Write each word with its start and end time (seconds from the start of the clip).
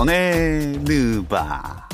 조선의 0.00 0.78
느바. 0.84 1.89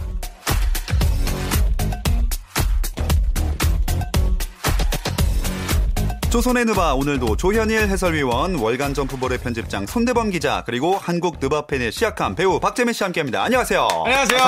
조선의 6.36 6.66
느바 6.66 6.92
오늘도 6.96 7.38
조현일 7.38 7.88
해설위원, 7.88 8.56
월간 8.56 8.92
점프볼의 8.92 9.38
편집장 9.38 9.86
손대범 9.86 10.28
기자 10.28 10.62
그리고 10.66 10.98
한국 10.98 11.38
느바 11.40 11.64
팬의 11.66 11.90
시약한 11.90 12.34
배우 12.34 12.60
박재민 12.60 12.92
씨 12.92 13.02
함께합니다. 13.04 13.42
안녕하세요. 13.44 13.88
안녕하세요. 14.04 14.40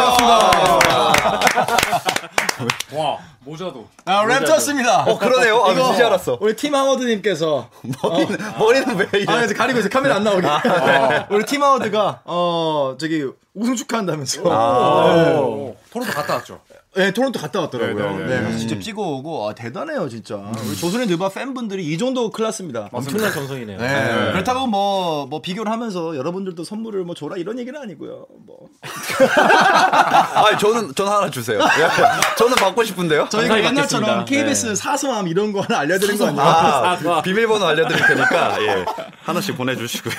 와 2.92 3.18
모자도. 3.40 3.88
아, 4.04 4.22
랩터스입니다. 4.26 5.08
어 5.08 5.18
그러네요. 5.18 5.64
아, 5.64 5.72
이거 5.72 5.94
이제 5.94 6.04
알았어. 6.04 6.36
우리 6.42 6.54
팀 6.54 6.74
하워드님께서 6.74 7.70
머리는 8.02 8.38
머리는 8.58 8.96
왜 8.96 9.08
이래? 9.20 9.32
아, 9.32 9.42
이제 9.42 9.54
가리고 9.54 9.78
있어. 9.78 9.88
카메라 9.88 10.16
안 10.16 10.24
나오게. 10.24 10.44
어, 10.46 11.26
우리 11.30 11.46
팀 11.46 11.62
하워드가 11.62 12.20
어 12.26 12.96
저기 13.00 13.26
우승 13.54 13.74
축하한다면서. 13.74 14.42
오, 14.42 15.74
토론토 15.90 16.12
갔다 16.12 16.34
왔죠. 16.34 16.60
네, 16.96 17.12
토론토 17.12 17.38
갔다 17.38 17.60
왔더라고요. 17.60 17.94
네, 17.94 18.18
네, 18.18 18.26
네, 18.26 18.36
네. 18.36 18.42
그래서 18.42 18.58
직접 18.58 18.80
찍어 18.80 19.00
오고 19.02 19.48
아, 19.48 19.54
대단해요, 19.54 20.08
진짜. 20.08 20.36
우리 20.66 20.74
조선의 20.76 21.06
느바 21.06 21.28
팬분들이 21.28 21.84
이 21.86 21.98
정도 21.98 22.30
클래스입니다. 22.30 22.88
엄청난 22.90 23.30
정성이네요. 23.32 23.78
네. 23.78 24.32
그렇다고 24.32 24.66
뭐, 24.66 25.26
뭐 25.26 25.40
비교를 25.40 25.70
하면서 25.70 26.16
여러분들도 26.16 26.64
선물을 26.64 27.04
뭐 27.04 27.14
줘라 27.14 27.36
이런 27.36 27.58
얘기는 27.58 27.78
아니고요. 27.80 28.26
뭐. 28.46 28.68
아 28.82 30.56
저는 30.58 30.94
전 30.94 31.06
하나 31.08 31.30
주세요. 31.30 31.60
저는 32.38 32.56
받고 32.56 32.82
싶은데요. 32.84 33.28
저희가 33.28 33.62
옛날처럼. 33.62 34.24
KBS 34.24 34.74
사소함 34.74 35.28
이런 35.28 35.52
거 35.52 35.60
하나 35.60 35.80
알려드린 35.80 36.16
거 36.18 36.26
아니에요? 36.26 36.42
아, 36.42 36.96
사과. 36.96 37.22
비밀번호 37.22 37.66
알려드릴 37.66 38.06
테니까 38.06 38.62
예, 38.62 38.84
하나씩 39.22 39.56
보내주시고요. 39.56 40.14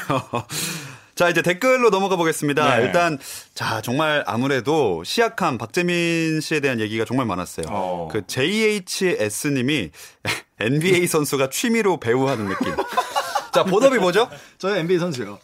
자 1.20 1.28
이제 1.28 1.42
댓글로 1.42 1.90
넘어가 1.90 2.16
보겠습니다. 2.16 2.78
네. 2.78 2.86
일단 2.86 3.20
자 3.54 3.82
정말 3.82 4.24
아무래도 4.26 5.04
시약한 5.04 5.58
박재민 5.58 6.40
씨에 6.40 6.62
대한 6.62 6.80
얘기가 6.80 7.04
정말 7.04 7.26
많았어요. 7.26 7.66
어. 7.70 8.08
그 8.10 8.26
JHS님이 8.26 9.92
NBA 10.62 11.08
선수가 11.08 11.50
취미로 11.50 12.00
배우하는 12.00 12.48
느낌. 12.48 12.74
자 13.54 13.66
본업이 13.66 13.98
뭐죠? 13.98 14.30
저희 14.60 14.80
NBA 14.80 14.98
선수요. 15.00 15.40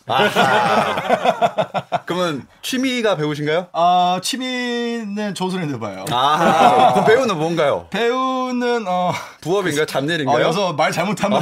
그러면 2.06 2.46
취미가 2.62 3.16
배우신가요? 3.18 3.68
아, 3.74 4.20
취미는 4.24 5.34
조선의 5.34 5.68
느바요. 5.68 6.06
아, 6.12 6.94
그 6.96 7.04
배우는 7.06 7.38
뭔가요? 7.38 7.88
배우는 7.90 8.86
어, 8.88 9.12
부업인가요? 9.42 9.86
잡일인가요? 9.86 10.38
어 10.38 10.42
여기서 10.42 10.74
말 10.74 10.92
잘못하면 10.92 11.38
아, 11.38 11.42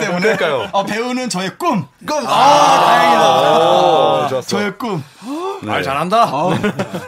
때문에 0.00 0.20
그러니까요. 0.20 0.68
어, 0.72 0.84
배우는 0.84 1.28
저의 1.28 1.50
꿈. 1.58 1.86
꿈! 2.06 2.26
아, 2.26 2.80
다행이다. 2.86 3.70
오, 4.24 4.28
좋았어. 4.28 4.48
저의 4.48 4.78
꿈. 4.78 5.02
말 5.62 5.82
잘한다. 5.82 6.26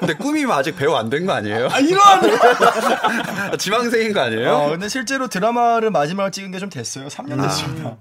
근데 0.01 0.15
꿈이면 0.15 0.57
아직 0.57 0.77
배우 0.77 0.95
안 0.95 1.09
된 1.11 1.27
거 1.27 1.33
아니에요? 1.33 1.69
아, 1.71 1.79
이런. 1.79 2.01
지망생인 3.59 4.13
거 4.13 4.21
아니에요? 4.21 4.55
어, 4.55 4.69
근데 4.71 4.89
실제로 4.89 5.29
드라마를 5.29 5.91
마지막으로 5.91 6.31
찍은 6.31 6.51
게 6.51 6.59
좀 6.63 6.71
됐어요. 6.71 7.09
3년 7.09 7.43
됐습니다. 7.43 7.97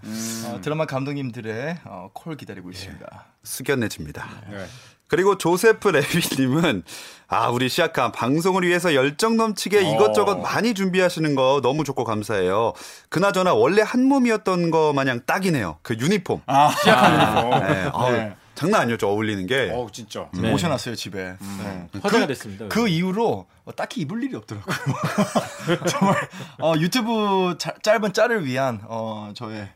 어, 0.45 0.59
드라마 0.61 0.85
감독님들의 0.85 1.77
어, 1.85 2.09
콜 2.13 2.37
기다리고 2.37 2.69
있습니다. 2.69 3.05
숙연해집니다. 3.43 4.27
네. 4.51 4.65
그리고 5.07 5.37
조세프 5.37 5.89
레비님은 5.89 6.83
아 7.27 7.49
우리 7.49 7.67
시아카 7.69 8.11
방송을 8.11 8.63
위해서 8.63 8.93
열정 8.93 9.35
넘치게 9.35 9.81
이것저것 9.93 10.35
많이 10.37 10.73
준비하시는 10.73 11.33
거 11.35 11.59
너무 11.63 11.83
좋고 11.83 12.03
감사해요. 12.05 12.73
그나저나 13.09 13.53
원래 13.53 13.81
한 13.81 14.03
몸이었던 14.05 14.69
거 14.71 14.93
마냥 14.93 15.21
딱이네요. 15.25 15.79
그 15.81 15.95
유니폼. 15.99 16.41
시작한 16.79 17.13
유니폼. 17.13 18.11
네. 18.11 18.11
네. 18.11 18.35
장난 18.61 18.81
아니었죠 18.81 19.07
어울리는 19.09 19.45
게. 19.47 19.71
어 19.73 19.87
진짜. 19.91 20.29
네. 20.33 20.49
모셔놨어요 20.51 20.95
집에. 20.95 21.35
네. 21.39 21.87
화제가 22.01 22.27
됐습니다. 22.27 22.67
그 22.69 22.87
이후로 22.87 23.45
어, 23.65 23.75
딱히 23.75 24.01
입을 24.01 24.23
일이 24.23 24.35
없더라고요. 24.35 24.75
정말 25.89 26.29
어, 26.59 26.73
유튜브 26.77 27.55
자- 27.57 27.73
짧은 27.81 28.13
짤을 28.13 28.45
위한 28.45 28.81
어, 28.85 29.31
저의 29.35 29.67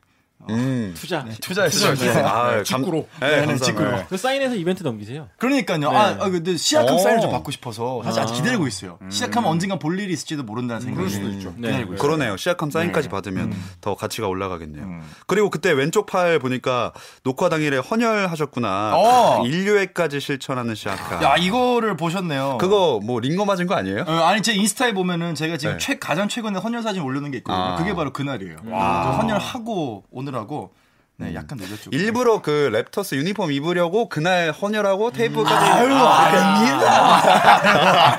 음. 0.50 0.94
투자. 0.96 1.25
투자였어요. 1.41 1.96
투자. 1.96 2.19
아, 2.28 2.51
감, 2.51 2.63
직구로. 2.63 3.07
네, 3.19 3.46
네. 3.46 3.56
직구로. 3.57 4.06
그 4.09 4.18
사인해서 4.18 4.56
이벤트 4.56 4.84
넘기세요. 4.84 5.28
그러니까요. 5.38 5.90
아, 5.90 6.18
아, 6.19 6.29
근데 6.29 6.56
시작함 6.56 6.96
오. 6.96 6.97
사인을 7.00 7.22
좀 7.22 7.31
받고 7.31 7.51
싶어서 7.51 8.01
사실 8.03 8.22
아직 8.22 8.34
아. 8.34 8.35
기다리고 8.38 8.68
있어요. 8.68 9.00
시작하면 9.09 9.50
언젠가 9.50 9.79
볼 9.79 10.00
일이 10.00 10.13
있을지도 10.13 10.44
모른다는 10.44 10.81
생각이 10.81 10.97
그럴 10.97 11.09
수도 11.09 11.29
있죠. 11.29 11.53
네. 11.57 11.69
기다리고 11.69 11.94
있어요. 11.95 12.01
그러네요. 12.07 12.38
시약함 12.38 12.69
사인까지 12.69 13.09
받으면 13.09 13.53
더 13.81 13.95
가치가 13.95 14.28
올라가겠네요. 14.28 15.00
그리고 15.25 15.50
그때 15.50 15.72
왼쪽 15.72 16.06
팔 16.06 16.38
보니까 16.40 16.94
녹화 17.24 17.50
당일에 17.50 17.78
헌혈하셨구나. 17.78 18.94
어. 18.95 19.44
인류애까지 19.45 20.19
실천하는 20.19 20.75
시약함. 20.75 21.24
야 21.24 21.35
이거를 21.38 21.97
보셨네요. 21.97 22.57
그거 22.59 23.00
뭐 23.03 23.19
링거 23.19 23.45
맞은 23.45 23.66
거 23.68 23.75
아니에요? 23.75 24.03
어, 24.07 24.12
아니 24.25 24.41
제 24.41 24.53
인스타에 24.53 24.94
보면은 24.94 25.34
제가 25.34 25.57
지금 25.57 25.78
네. 25.78 25.79
최, 25.79 25.97
가장 25.97 26.28
최근에 26.28 26.59
헌혈 26.59 26.84
사진 26.84 27.01
올려놓은 27.01 27.31
게 27.31 27.38
있거든요. 27.40 27.63
아. 27.63 27.75
그게 27.78 27.94
바로 27.95 28.12
그날이에요. 28.13 28.57
저 28.63 28.69
헌혈하고 28.69 30.03
오늘하고 30.30 30.72
네, 31.18 31.34
약간 31.34 31.58
늦었죠. 31.62 31.91
일부러 31.94 32.41
그 32.41 32.69
랩터스 32.74 33.16
유니폼 33.16 33.50
입으려고 33.53 34.09
그날 34.09 34.52
헌혈하고 34.52 35.12
테이프까지 35.12 35.56
아유 35.56 35.94
아닙니다. 35.96 37.22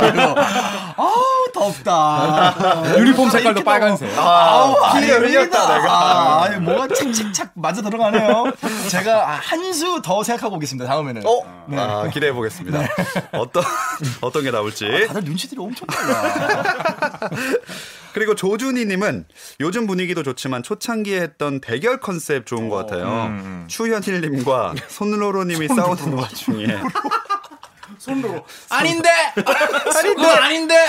아유, 0.00 0.34
아우 0.96 1.12
덥다. 1.52 2.54
유니폼 2.98 3.28
색깔도 3.28 3.64
빨간색. 3.64 4.16
아우 4.18 4.74
피가 4.98 5.18
흘렸다. 5.18 5.74
내가. 5.74 5.92
아, 5.92 6.44
아니 6.44 6.56
뭐가 6.58 6.88
착착착 6.94 7.50
맞아 7.54 7.82
들어가네요. 7.82 8.52
제가 8.88 9.26
한 9.42 9.74
수 9.74 10.00
더 10.00 10.22
생각하고 10.22 10.56
오겠습니다. 10.56 10.88
다음에는. 10.88 11.22
어? 11.26 11.42
아, 11.76 12.08
기대해 12.08 12.32
보겠습니다. 12.32 12.80
어떤 13.32 13.62
어떤 14.22 14.42
게 14.42 14.50
나올지. 14.50 14.86
다들 15.08 15.24
눈치들이 15.24 15.60
엄청 15.60 15.86
빨라. 15.86 17.28
그리고 18.16 18.34
조준희님은 18.34 19.26
요즘 19.60 19.86
분위기도 19.86 20.22
좋지만 20.22 20.62
초창기에 20.62 21.20
했던 21.20 21.60
대결 21.60 22.00
컨셉 22.00 22.46
좋은 22.46 22.70
것 22.70 22.76
같아요. 22.76 23.30
추현일님과 23.68 24.72
손로로님이 24.88 25.68
싸우는 25.68 26.14
와중에 26.14 26.66
손으로. 27.98 28.42
아닌데. 28.70 29.10
아닌데. 29.94 30.26
아닌데. 30.26 30.86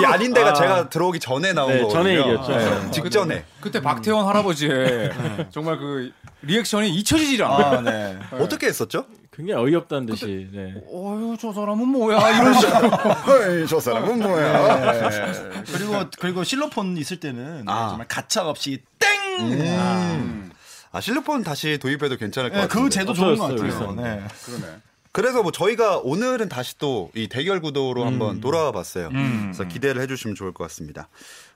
이 0.00 0.04
아닌데가 0.04 0.52
제가 0.52 0.90
들어오기 0.90 1.18
전에 1.18 1.54
나온 1.54 1.72
네, 1.72 1.80
거거든요. 1.80 2.02
전에 2.02 2.18
얘기였죠. 2.18 2.52
네, 2.84 2.90
직전에. 2.90 3.44
그때 3.62 3.80
박태원 3.80 4.26
할아버지의 4.26 5.12
정말 5.50 5.78
그 5.78 6.12
리액션이 6.42 6.90
잊혀지질 6.90 7.42
않아. 7.42 7.56
아, 7.56 7.80
네. 7.80 8.18
어떻게 8.32 8.66
했었죠? 8.66 9.06
굉장히 9.36 9.62
어이없다는 9.64 10.06
듯이. 10.06 10.48
네. 10.52 10.74
어휴 10.90 11.36
저 11.38 11.52
사람은 11.52 11.86
뭐야 11.88 12.40
이런 12.40 12.54
식으로. 12.54 12.90
저 13.68 13.78
사람은 13.80 14.18
뭐야? 14.20 14.92
네. 15.10 15.62
그리고 15.72 16.04
그리고 16.18 16.44
실로폰 16.44 16.96
있을 16.96 17.20
때는 17.20 17.64
아. 17.68 17.88
정말 17.90 18.08
가차 18.08 18.48
없이 18.48 18.82
땡. 18.98 19.10
음. 19.40 20.50
아 20.92 21.00
실로폰 21.00 21.42
다시 21.44 21.78
도입해도 21.78 22.16
괜찮을 22.16 22.50
것 22.50 22.56
네, 22.56 22.62
같아요. 22.62 22.82
그 22.84 22.88
제도 22.88 23.12
좋은 23.12 23.36
것 23.36 23.48
같아요. 23.48 23.66
요새. 23.66 23.78
네. 24.02 24.22
그러네. 24.46 24.76
그래서 25.12 25.42
뭐 25.42 25.50
저희가 25.52 25.98
오늘은 25.98 26.48
다시 26.48 26.78
또 26.78 27.10
이 27.14 27.28
대결 27.28 27.60
구도로 27.60 28.04
한번 28.04 28.40
돌아와 28.40 28.72
봤어요. 28.72 29.10
그래서 29.10 29.64
기대를 29.64 30.00
해주시면 30.02 30.34
좋을 30.34 30.52
것 30.52 30.64
같습니다. 30.64 31.08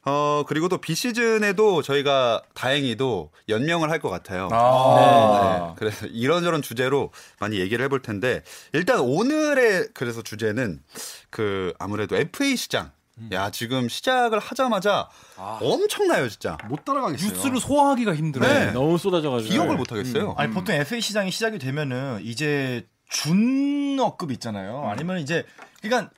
어, 0.06 0.44
그리고 0.46 0.68
또 0.68 0.78
비시즌에도 0.78 1.82
저희가 1.82 2.42
다행히도 2.54 3.30
연명을 3.48 3.90
할 3.90 4.00
것 4.00 4.08
같아요. 4.08 4.48
네. 4.48 5.74
그래서 5.76 6.06
이런저런 6.06 6.62
주제로 6.62 7.10
많이 7.38 7.58
얘기를 7.58 7.84
해볼 7.84 8.00
텐데 8.02 8.42
일단 8.72 9.00
오늘의 9.00 9.88
그래서 9.92 10.22
주제는 10.22 10.80
그 11.28 11.74
아무래도 11.78 12.16
FA 12.16 12.56
시장. 12.56 12.92
야 13.32 13.50
지금 13.50 13.90
시작을 13.90 14.38
하자마자 14.38 15.10
엄청나요 15.36 16.26
진짜. 16.30 16.56
못 16.68 16.86
따라가겠어요. 16.86 17.30
뉴스를 17.32 17.60
소화하기가 17.60 18.14
힘들어. 18.14 18.46
네. 18.46 18.72
너무 18.72 18.96
쏟아져가지고. 18.96 19.52
기억을 19.52 19.76
못 19.76 19.92
하겠어요. 19.92 20.34
아니 20.38 20.50
보통 20.54 20.74
FA 20.74 21.02
시장이 21.02 21.30
시작이 21.30 21.58
되면은 21.58 22.20
이제 22.24 22.86
준어급 23.10 24.30
있잖아요. 24.32 24.88
아니면 24.90 25.18
이제 25.18 25.44
그러니까 25.82 26.10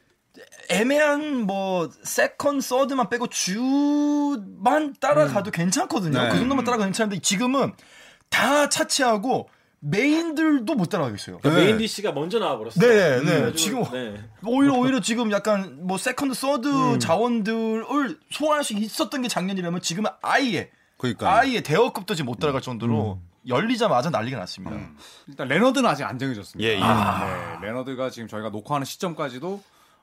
애매한 0.69 1.43
뭐 1.43 1.91
second 2.03 2.61
third만 2.61 3.09
빼고 3.09 3.29
주만 3.29 4.95
따라가도 5.01 5.51
괜찮거든요. 5.51 6.23
네. 6.23 6.29
그 6.31 6.39
정도만 6.39 6.65
따라가도 6.65 6.87
괜찮은데 6.87 7.21
지금은 7.21 7.73
다 8.29 8.69
차치하고 8.69 9.49
메인들도 9.85 10.75
못 10.75 10.89
따라가겠어요. 10.89 11.39
그러니까 11.39 11.65
main 11.65 11.79
dish가 11.79 12.13
먼저 12.13 12.39
나와버렸어요. 12.39 12.89
네, 12.89 13.19
네. 13.19 13.25
그래가지고, 13.25 13.57
지금 13.57 13.85
네. 13.93 14.15
오히려 14.47 14.75
오히려 14.75 15.01
지금 15.01 15.33
약간 15.33 15.81
뭐 15.87 15.99
second 15.99 16.35
third 16.35 16.99
자원들을 17.01 18.19
소화할 18.31 18.63
수 18.63 18.75
있었던 18.75 19.23
게 19.23 19.29
작년이라면 19.29 19.81
지금은 19.81 20.11
아예 20.23 20.71
그러니까 20.99 21.37
아예 21.37 21.63
대여급도 21.63 22.15
지금 22.15 22.27
못 22.27 22.39
따라갈 22.39 22.63
정도로 22.63 23.19
열리자마자 23.49 24.11
난리가 24.11 24.39
났습니다. 24.39 24.77
일단 25.27 25.49
레너드는 25.49 25.91
아직 25.91 26.05
안 26.05 26.17
정해졌습니다. 26.17 26.65
예, 26.65 26.77
예. 26.77 26.81
네, 26.81 27.67
레너드가 27.67 28.09
지금 28.11 28.29
저희가 28.29 28.51
녹화하는 28.51 28.85
시점까지도 28.85 29.61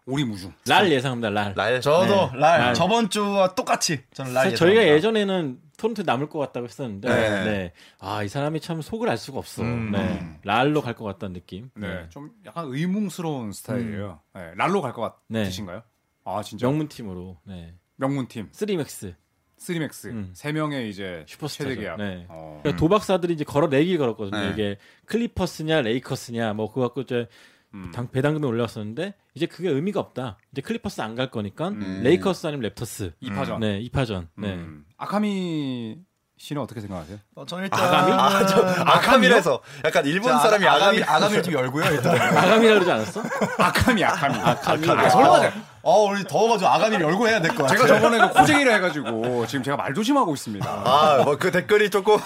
오리무중. 0.09 0.53
랄 0.67 0.91
예상합니다. 0.91 1.29
랄. 1.29 1.53
랄. 1.55 1.81
저도 1.81 2.31
네. 2.33 2.39
랄 2.39 2.59
랄. 2.59 2.73
저번 2.73 3.09
주와 3.09 3.53
똑같이 3.55 4.01
저는 4.13 4.33
랄 4.33 4.55
저희가. 4.55 4.83
예전에는 4.87 5.59
토론토에 5.77 6.03
남을 6.05 6.27
것 6.27 6.39
같다고 6.39 6.65
했었는데, 6.67 7.07
네. 7.07 7.43
네. 7.45 7.73
아, 7.99 8.21
이 8.23 8.27
사람이 8.27 8.59
참 8.59 8.81
속을 8.81 9.07
알 9.09 9.17
수가 9.17 9.37
없어. 9.39 9.61
음. 9.63 9.91
네. 9.91 10.39
랄로 10.43 10.81
갈 10.81 10.93
것 10.95 11.05
같다는 11.05 11.33
느낌. 11.33 11.69
네, 11.75 12.05
좀 12.09 12.31
약간 12.45 12.65
의문스러운 12.67 13.53
스타일이에요. 13.53 14.19
네, 14.35 14.51
랄로 14.57 14.81
갈것 14.81 15.13
네. 15.29 15.39
같으신가요? 15.43 15.83
아 16.25 16.41
진짜 16.43 16.67
명문팀으로. 16.67 17.37
네. 17.45 17.73
명문팀 17.95 18.51
3 18.51 18.64
max. 18.64 19.15
3 19.59 19.71
max 19.71 20.05
음. 20.11 20.31
세 20.33 20.51
명의 20.53 20.89
이제 20.89 21.25
슈퍼스타죠. 21.27 21.69
최대 21.69 21.81
계약. 21.81 21.97
네. 21.97 22.25
어. 22.29 22.59
그러니까 22.63 22.79
도박사들이 22.79 23.33
이제 23.33 23.43
걸어 23.43 23.67
내기 23.67 23.97
걸었거든요. 23.97 24.39
네. 24.39 24.49
이게 24.51 24.77
클리퍼스냐 25.05 25.81
레이커스냐 25.81 26.53
뭐 26.53 26.69
그거 26.69 26.81
갖고 26.81 27.01
이제 27.01 27.27
음. 27.73 27.91
당, 27.93 28.09
배당금이 28.09 28.45
올라왔었는데 28.45 29.13
이제 29.35 29.45
그게 29.45 29.69
의미가 29.69 29.99
없다. 29.99 30.37
이제 30.51 30.61
클리퍼스 30.61 31.01
안 31.01 31.15
갈 31.15 31.29
거니까 31.31 31.69
음. 31.69 32.01
레이커스 32.03 32.47
아니면 32.47 32.69
랩터스. 32.71 33.13
이파전. 33.19 33.59
네, 33.59 33.79
이파전. 33.79 34.29
네. 34.37 34.53
음. 34.53 34.85
아카미 34.97 35.97
씨는 36.37 36.61
어떻게 36.61 36.79
생각하세요? 36.79 37.17
어, 37.35 37.45
저는 37.45 37.65
일단 37.65 37.79
아가미? 37.83 38.11
아, 38.13 38.45
저 38.45 38.61
아카미라서 38.61 39.61
약간 39.83 40.05
일본 40.05 40.31
자, 40.31 40.39
사람이 40.39 40.65
아가미 40.65 41.03
아가미를 41.03 41.43
좀 41.43 41.53
열고요 41.53 41.85
일단. 41.91 42.15
아감이라 42.37 42.73
그러지 42.75 42.91
않았어? 42.91 43.21
아카미 43.57 44.03
아카미. 44.05 44.35
아카미. 44.39 44.89
아, 44.89 45.09
설마 45.09 45.51
어 45.81 46.03
우리 46.05 46.23
더워가지고 46.23 46.69
아가미를 46.69 47.05
열고 47.07 47.27
해야 47.27 47.41
될 47.41 47.51
것 47.55 47.63
같아. 47.63 47.75
제가 47.75 47.87
저번에 47.87 48.19
그 48.19 48.33
코쟁이라 48.39 48.73
해가지고 48.75 49.47
지금 49.47 49.63
제가 49.63 49.75
말 49.77 49.93
조심하고 49.93 50.33
있습니다. 50.33 50.65
아, 50.69 51.23
뭐 51.25 51.35
그 51.37 51.51
댓글이 51.51 51.89
조금 51.89 52.17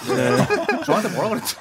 저한테 0.86 1.08
뭐라 1.08 1.30
그랬죠? 1.30 1.60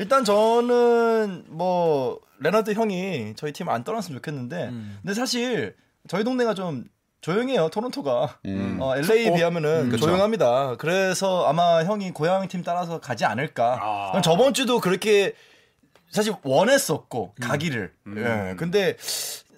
일단 0.00 0.24
저는 0.24 1.44
뭐 1.48 2.20
레나드 2.38 2.72
형이 2.72 3.34
저희 3.36 3.52
팀 3.52 3.68
안 3.68 3.84
떠났으면 3.84 4.16
좋겠는데 4.18 4.68
음. 4.68 4.98
근데 5.02 5.14
사실 5.14 5.76
저희 6.08 6.24
동네가 6.24 6.54
좀 6.54 6.84
조용해요 7.20 7.68
토론토가 7.68 8.38
음. 8.46 8.78
어, 8.80 8.96
LA 8.96 9.24
춥고. 9.24 9.36
비하면은 9.36 9.90
그쵸. 9.90 10.06
조용합니다 10.06 10.76
그래서 10.76 11.46
아마 11.46 11.84
형이 11.84 12.12
고향 12.12 12.48
팀 12.48 12.62
따라서 12.62 12.98
가지 12.98 13.26
않을까 13.26 13.78
아. 14.14 14.20
저번 14.22 14.54
주도 14.54 14.80
그렇게 14.80 15.34
사실 16.10 16.32
원했었고 16.42 17.34
음. 17.38 17.40
가기를 17.46 17.92
예. 18.16 18.54
근데 18.56 18.96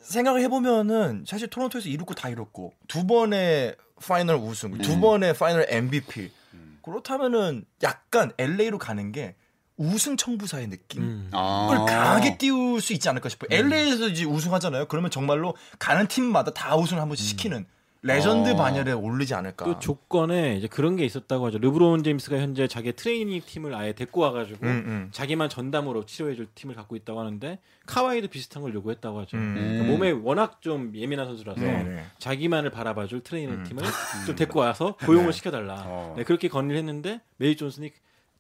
생각을 0.02 0.40
해보면은 0.42 1.24
사실 1.26 1.46
토론토에서 1.48 1.88
이뤘고 1.88 2.14
다 2.14 2.28
이뤘고 2.28 2.72
두 2.88 3.06
번의 3.06 3.76
파이널 4.04 4.36
우승 4.36 4.76
두 4.78 4.98
번의 5.00 5.34
파이널 5.34 5.66
MVP 5.68 6.32
음. 6.54 6.78
그렇다면은 6.82 7.64
약간 7.84 8.32
LA로 8.38 8.78
가는 8.78 9.12
게 9.12 9.36
우승 9.76 10.16
청부사의 10.16 10.68
느낌 10.70 11.02
음. 11.02 11.28
아. 11.32 11.70
을 11.72 11.78
강하게 11.86 12.38
띄울 12.38 12.80
수 12.80 12.92
있지 12.92 13.08
않을까 13.08 13.28
싶어요. 13.28 13.48
LA에서 13.50 14.08
이제 14.08 14.24
우승하잖아요. 14.24 14.86
그러면 14.86 15.10
정말로 15.10 15.54
가는 15.78 16.06
팀마다 16.06 16.52
다 16.52 16.76
우승을 16.76 17.00
한 17.00 17.08
번씩 17.08 17.26
시키는 17.26 17.66
레전드 18.04 18.50
어. 18.50 18.56
반열에 18.56 18.90
오르지 18.92 19.32
않을까. 19.34 19.64
또 19.64 19.78
조건에 19.78 20.56
이제 20.56 20.66
그런 20.66 20.96
게 20.96 21.04
있었다고 21.04 21.46
하죠. 21.46 21.58
르브론 21.58 22.02
제임스가 22.02 22.36
현재 22.38 22.66
자기 22.66 22.92
트레이닝 22.92 23.42
팀을 23.46 23.74
아예 23.76 23.92
데리고 23.92 24.22
와가지고 24.22 24.66
음, 24.66 24.68
음. 24.68 25.08
자기만 25.12 25.48
전담으로 25.48 26.04
치료해줄 26.04 26.48
팀을 26.54 26.74
갖고 26.74 26.96
있다고 26.96 27.20
하는데 27.20 27.60
카와이도 27.86 28.26
비슷한 28.26 28.62
걸 28.62 28.74
요구했다고 28.74 29.20
하죠. 29.20 29.36
음. 29.36 29.54
그러니까 29.54 29.84
몸에 29.84 30.10
워낙 30.10 30.60
좀 30.60 30.92
예민한 30.96 31.28
선수라서 31.28 31.60
네, 31.60 31.82
네. 31.84 32.04
자기만을 32.18 32.70
바라봐줄 32.70 33.22
트레이닝 33.22 33.54
음. 33.54 33.62
팀을 33.62 33.84
좀 34.26 34.34
데리고 34.34 34.58
와서 34.60 34.96
고용을 35.06 35.26
네. 35.26 35.32
시켜달라. 35.32 35.84
어. 35.86 36.14
네, 36.16 36.24
그렇게 36.24 36.48
건의를 36.48 36.76
했는데 36.78 37.20
매직 37.36 37.56
존슨이 37.56 37.92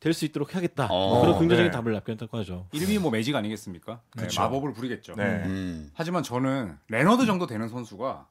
될 0.02 0.12
수 0.14 0.24
있도록 0.24 0.56
하겠다. 0.56 0.88
어. 0.90 1.20
그런 1.20 1.38
긍정적인 1.38 1.70
네. 1.70 1.70
답을 1.70 1.92
남겼다고 1.92 2.36
하죠. 2.38 2.66
이름이 2.72 2.98
뭐 2.98 3.12
매직 3.12 3.36
아니겠습니까? 3.36 4.00
네. 4.16 4.26
마법을 4.36 4.72
부리겠죠. 4.72 5.14
네. 5.16 5.22
음. 5.44 5.90
하지만 5.94 6.24
저는 6.24 6.76
레너드 6.88 7.24
정도 7.24 7.46
되는 7.46 7.68
선수가 7.68 8.26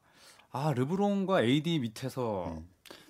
아 0.52 0.72
르브론과 0.76 1.42
AD 1.42 1.78
밑에서 1.78 2.58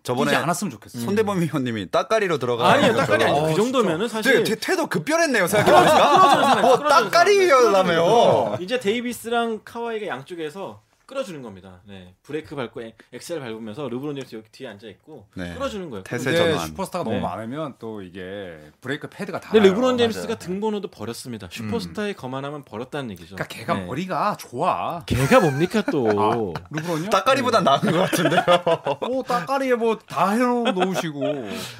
저번에 0.04 0.30
뛰지 0.30 0.42
않았으면 0.42 0.70
좋겠어. 0.70 0.98
요 1.00 1.02
손대범 1.02 1.40
위원님이 1.40 1.90
따까리로 1.90 2.38
들어가. 2.38 2.70
아니요, 2.72 2.94
따까리 2.94 3.24
아니고 3.24 3.38
어, 3.40 3.46
그 3.48 3.54
정도면은 3.56 4.06
사실 4.08 4.44
되게 4.44 4.54
태도 4.60 4.86
급변했네요 4.86 5.48
생각해보니까. 5.48 6.60
뭐 6.60 6.78
따까리라며요. 6.88 8.58
이제 8.60 8.78
데이비스랑 8.78 9.62
카와이가 9.64 10.06
양쪽에서 10.06 10.82
끌어주는 11.12 11.42
겁니다. 11.42 11.80
네, 11.86 12.14
브레이크 12.22 12.56
밟고 12.56 12.80
엑- 12.82 12.96
엑셀 13.12 13.38
밟으면서 13.40 13.86
르브론 13.88 14.14
제임스 14.14 14.34
여기 14.36 14.48
뒤에 14.50 14.68
앉아 14.68 14.86
있고 14.88 15.26
네. 15.36 15.52
끌어주는 15.52 15.90
거예요. 15.90 16.02
태세 16.04 16.30
근데 16.32 16.52
전환. 16.52 16.66
슈퍼스타가 16.68 17.04
네. 17.04 17.10
너무 17.10 17.22
많으면 17.22 17.74
또 17.78 18.00
이게 18.00 18.58
브레이크 18.80 19.08
패드가 19.10 19.38
다. 19.40 19.50
근데 19.52 19.68
르브론 19.68 19.98
제임스가 19.98 20.24
맞아요. 20.26 20.38
등번호도 20.38 20.88
버렸습니다. 20.88 21.48
슈퍼스타의 21.50 22.14
거만함은 22.14 22.64
버렸다는 22.64 23.10
얘기죠. 23.10 23.36
그러니까 23.36 23.54
걔가 23.54 23.74
네. 23.74 23.84
머리가 23.84 24.36
좋아. 24.38 25.02
걔가 25.04 25.40
뭡니까 25.40 25.82
또? 25.92 26.08
아, 26.08 26.64
르브론요? 26.70 27.10
따까리보단 27.10 27.62
나은 27.64 27.80
것 27.80 27.92
같은데요. 28.10 28.42
뭐 29.06 29.22
따까리에 29.22 29.74
뭐 29.74 29.98
다 30.06 30.30
해놓으시고. 30.30 31.20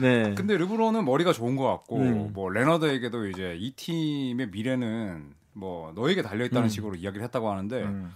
네. 0.03 0.35
근데 0.35 0.57
르브론은 0.59 1.05
머리가 1.07 1.33
좋은 1.33 1.57
것 1.57 1.67
같고 1.67 1.97
음. 1.99 2.31
뭐 2.35 2.51
레너드에게도 2.51 3.29
이제 3.29 3.57
이 3.59 3.73
팀의 3.73 4.49
미래는 4.51 5.33
뭐 5.55 5.93
너에게 5.95 6.21
달려 6.23 6.45
있다는 6.45 6.65
음. 6.65 6.69
식으로 6.69 6.95
이야기를 6.97 7.25
했다고 7.25 7.51
하는데 7.51 7.83
음. 7.83 8.13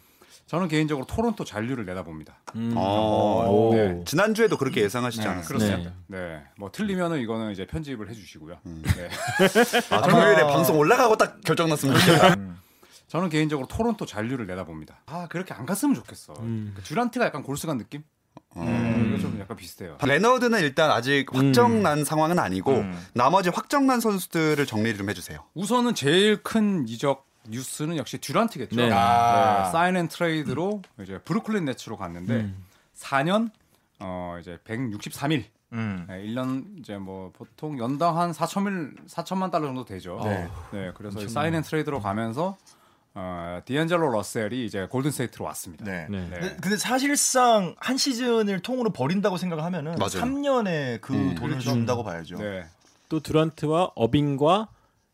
저는 0.47 0.69
개인적으로 0.69 1.07
토론토 1.07 1.45
잔류를 1.45 1.85
내다봅니다. 1.87 2.41
음. 2.55 2.73
어, 2.77 3.49
오. 3.49 3.75
네. 3.75 4.01
지난주에도 4.05 4.57
그렇게 4.57 4.81
예상하시지 4.83 5.23
네, 5.25 5.29
않았어요? 5.29 5.49
그렇습니다. 5.49 5.93
네. 6.07 6.41
뭐 6.57 6.71
틀리면은 6.71 7.21
이거는 7.21 7.51
이제 7.51 7.67
편집을 7.67 8.09
해주시고요. 8.09 8.59
음. 8.67 8.83
네. 8.85 9.09
아, 9.91 10.03
금요일에 10.03 10.45
방송 10.45 10.79
올라가고 10.79 11.17
딱 11.17 11.41
결정 11.45 11.69
났으면 11.69 11.99
좋겠다. 11.99 12.37
저는 13.09 13.29
개인적으로 13.29 13.67
토론토 13.67 14.07
잔류를 14.07 14.47
내다봅니다. 14.47 15.03
아 15.07 15.27
그렇게 15.29 15.53
안 15.53 15.67
갔으면 15.67 15.95
좋겠어. 15.97 16.35
음. 16.41 16.73
그 16.77 16.83
듀란트가 16.83 17.25
약간 17.27 17.43
골수간 17.43 17.79
느낌? 17.79 18.03
어. 18.51 18.65
네, 18.65 19.05
이거 19.09 19.19
좀 19.19 19.39
약간 19.41 19.57
비슷해요. 19.57 19.99
레너드는 20.03 20.61
일단 20.61 20.91
아직 20.93 21.27
확정난 21.33 22.05
상황은 22.05 22.39
아니고 22.39 22.73
음. 22.73 23.07
나머지 23.15 23.49
확정난 23.49 23.99
선수들을 24.01 24.65
정리를 24.65 24.97
좀 24.97 25.11
해주세요. 25.11 25.41
우선은 25.55 25.95
제일 25.95 26.43
큰 26.43 26.87
이적 26.89 27.27
뉴스는 27.49 27.97
역시 27.97 28.19
듀란트겠죠. 28.19 28.77
네. 28.77 28.91
아. 28.93 29.65
네, 29.65 29.73
sign 29.73 29.97
and 29.97 30.09
trade로 30.09 30.83
이제 31.03 31.19
브루클린 31.19 31.65
네츠로 31.65 31.97
갔는데 31.97 32.35
음. 32.35 32.65
4년 32.97 33.51
어 34.01 34.37
이제 34.41 34.59
163 34.67 35.00
mil. 35.00 35.45
음. 35.73 36.07
네, 36.09 36.23
1년 36.25 36.79
이제 36.79 36.97
뭐 36.97 37.33
보통 37.37 37.79
연당 37.79 38.19
한 38.19 38.33
4천일 38.33 38.95
4천만 39.09 39.51
달러 39.51 39.67
정도 39.67 39.85
되죠. 39.85 40.21
네. 40.23 40.49
네, 40.73 40.93
그래서 40.95 41.27
sign 41.29 41.55
and 41.55 41.63
trade로 41.63 42.01
가면서 42.01 42.57
어 43.15 43.61
디안젤로 43.65 44.11
러셀이 44.11 44.65
이제 44.65 44.87
골든 44.87 45.11
스테이트로 45.11 45.45
왔습니다. 45.47 45.85
네. 45.85 46.07
네. 46.09 46.29
네. 46.29 46.39
근데, 46.39 46.57
근데 46.57 46.77
사실상 46.77 47.75
한 47.79 47.97
시즌을 47.97 48.61
통으로 48.61 48.91
버린다고 48.91 49.39
생각을 49.39 49.65
하면은 49.65 49.97
맞아요. 49.97 50.11
3년에 50.11 51.01
그 51.01 51.15
음. 51.15 51.35
돈을 51.35 51.59
준다고 51.59 52.05
봐야죠. 52.05 52.39
네. 52.39 52.65
또 53.09 53.21
듀란트와 53.21 53.93
어빙과 53.95 54.69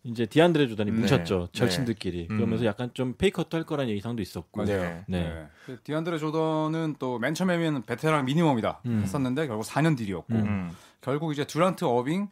이제 0.05 0.27
디안드레 0.27 0.67
조단이 0.67 0.91
네. 0.91 0.99
뭉쳤죠. 0.99 1.49
네. 1.53 1.59
절친들끼리. 1.59 2.27
음. 2.31 2.37
그러면서 2.37 2.65
약간 2.65 2.91
좀 2.93 3.15
pay 3.15 3.35
cut 3.35 3.55
할 3.55 3.65
거라는 3.65 3.93
예상도 3.95 4.21
있었고. 4.21 4.63
맞아요. 4.65 4.81
네. 4.83 5.05
네. 5.07 5.23
네. 5.29 5.47
그 5.67 5.79
디안드레 5.85 6.19
조던은 6.19 6.97
또 6.99 7.19
맨 7.19 7.35
처음에는 7.35 7.83
베테랑 7.83 8.25
minimum이다 8.25 8.81
음. 8.87 9.01
했었는데 9.03 9.47
결국 9.47 9.65
4년 9.65 9.97
deal이었고 9.97 10.35
음. 10.35 10.71
결국 11.01 11.33
이제 11.33 11.45
듀란트 11.45 11.85
어빙 11.85 12.29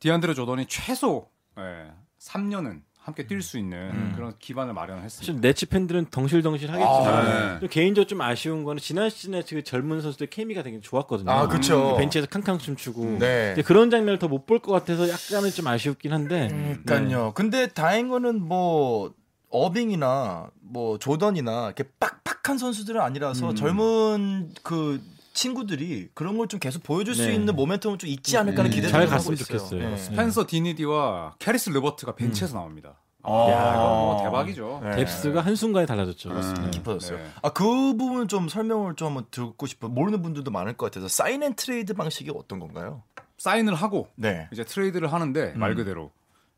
디안드레 0.00 0.34
조던이 0.34 0.66
최소 0.66 1.28
예, 1.58 1.90
3년은 2.20 2.82
함께 3.08 3.26
뛸 3.26 3.40
수 3.42 3.58
있는 3.58 3.90
음. 3.90 4.12
그런 4.14 4.34
기반을 4.38 4.74
마련했습니다. 4.74 5.32
사실 5.32 5.40
네츠 5.40 5.66
팬들은 5.68 6.06
덩실덩실 6.10 6.70
하겠지만 6.70 7.06
아, 7.26 7.54
네. 7.54 7.60
좀 7.60 7.68
개인적으로 7.70 8.06
좀 8.06 8.20
아쉬운 8.20 8.64
거는 8.64 8.80
지난 8.80 9.08
시즌에 9.08 9.42
그 9.48 9.62
젊은 9.64 10.00
선수들 10.02 10.26
케미가 10.28 10.62
되게 10.62 10.78
좋았거든요. 10.80 11.30
아, 11.30 11.48
그쵸. 11.48 11.96
벤치에서 11.98 12.28
캉캉 12.28 12.58
춤추고. 12.58 13.18
네. 13.18 13.52
이제 13.54 13.62
그런 13.62 13.90
장면을 13.90 14.18
더 14.18 14.28
못 14.28 14.46
볼 14.46 14.58
것 14.60 14.72
같아서 14.72 15.08
약간은 15.08 15.50
좀 15.50 15.66
아쉬웠긴 15.66 16.12
한데. 16.12 16.48
네. 16.48 16.78
그러니까요. 16.84 17.32
근데 17.34 17.66
다행인 17.68 18.08
거는 18.08 18.42
뭐 18.42 19.12
어빙이나 19.50 20.50
뭐 20.60 20.98
조던이나 20.98 21.66
이렇게 21.66 21.84
빡빡한 21.98 22.58
선수들은 22.58 23.00
아니라서 23.00 23.50
음. 23.50 23.54
젊은 23.54 24.52
그 24.62 25.00
친구들이 25.38 26.08
그런 26.14 26.36
걸 26.36 26.48
좀 26.48 26.58
계속 26.60 26.82
보여줄 26.82 27.14
수 27.14 27.26
네. 27.26 27.34
있는 27.34 27.54
모멘텀은 27.54 27.98
좀 27.98 28.08
있지 28.08 28.36
않을까는 28.38 28.70
음. 28.70 28.74
기대를 28.74 28.90
잘 28.90 29.02
하고 29.02 29.10
갔으면 29.10 29.34
있어요. 29.34 29.58
좋겠어요. 29.58 29.80
네. 29.80 29.90
네. 29.90 29.96
스펜서 29.98 30.46
디니디와 30.46 31.34
캐리스 31.38 31.70
르버트가 31.70 32.14
벤치에서 32.14 32.54
나옵니다. 32.54 32.98
아. 33.22 33.30
야, 33.50 33.72
이거 33.74 33.82
뭐 33.82 34.22
대박이죠. 34.24 34.80
네. 34.82 34.96
depth가 34.96 35.42
한순간에 35.42 35.84
달라졌죠. 35.86 36.30
음. 36.30 36.70
깊어졌어요. 36.70 37.18
네. 37.18 37.24
아 37.42 37.50
그 37.50 37.64
부분 37.96 38.26
좀 38.28 38.48
설명을 38.48 38.96
좀 38.96 39.08
한번 39.08 39.26
듣고 39.30 39.66
싶어. 39.66 39.88
모르는 39.88 40.22
분들도 40.22 40.50
많을 40.50 40.72
것 40.74 40.86
같아서 40.86 41.06
sign 41.08 41.42
and 41.42 41.54
trade 41.54 41.92
방식이 41.94 42.32
어떤 42.34 42.58
건가요? 42.58 43.02
사인을 43.36 43.74
하고 43.74 44.08
네. 44.16 44.48
이제 44.52 44.64
트레이드를 44.64 45.12
하는데 45.12 45.52
음. 45.54 45.58
말 45.60 45.74
그대로. 45.74 46.10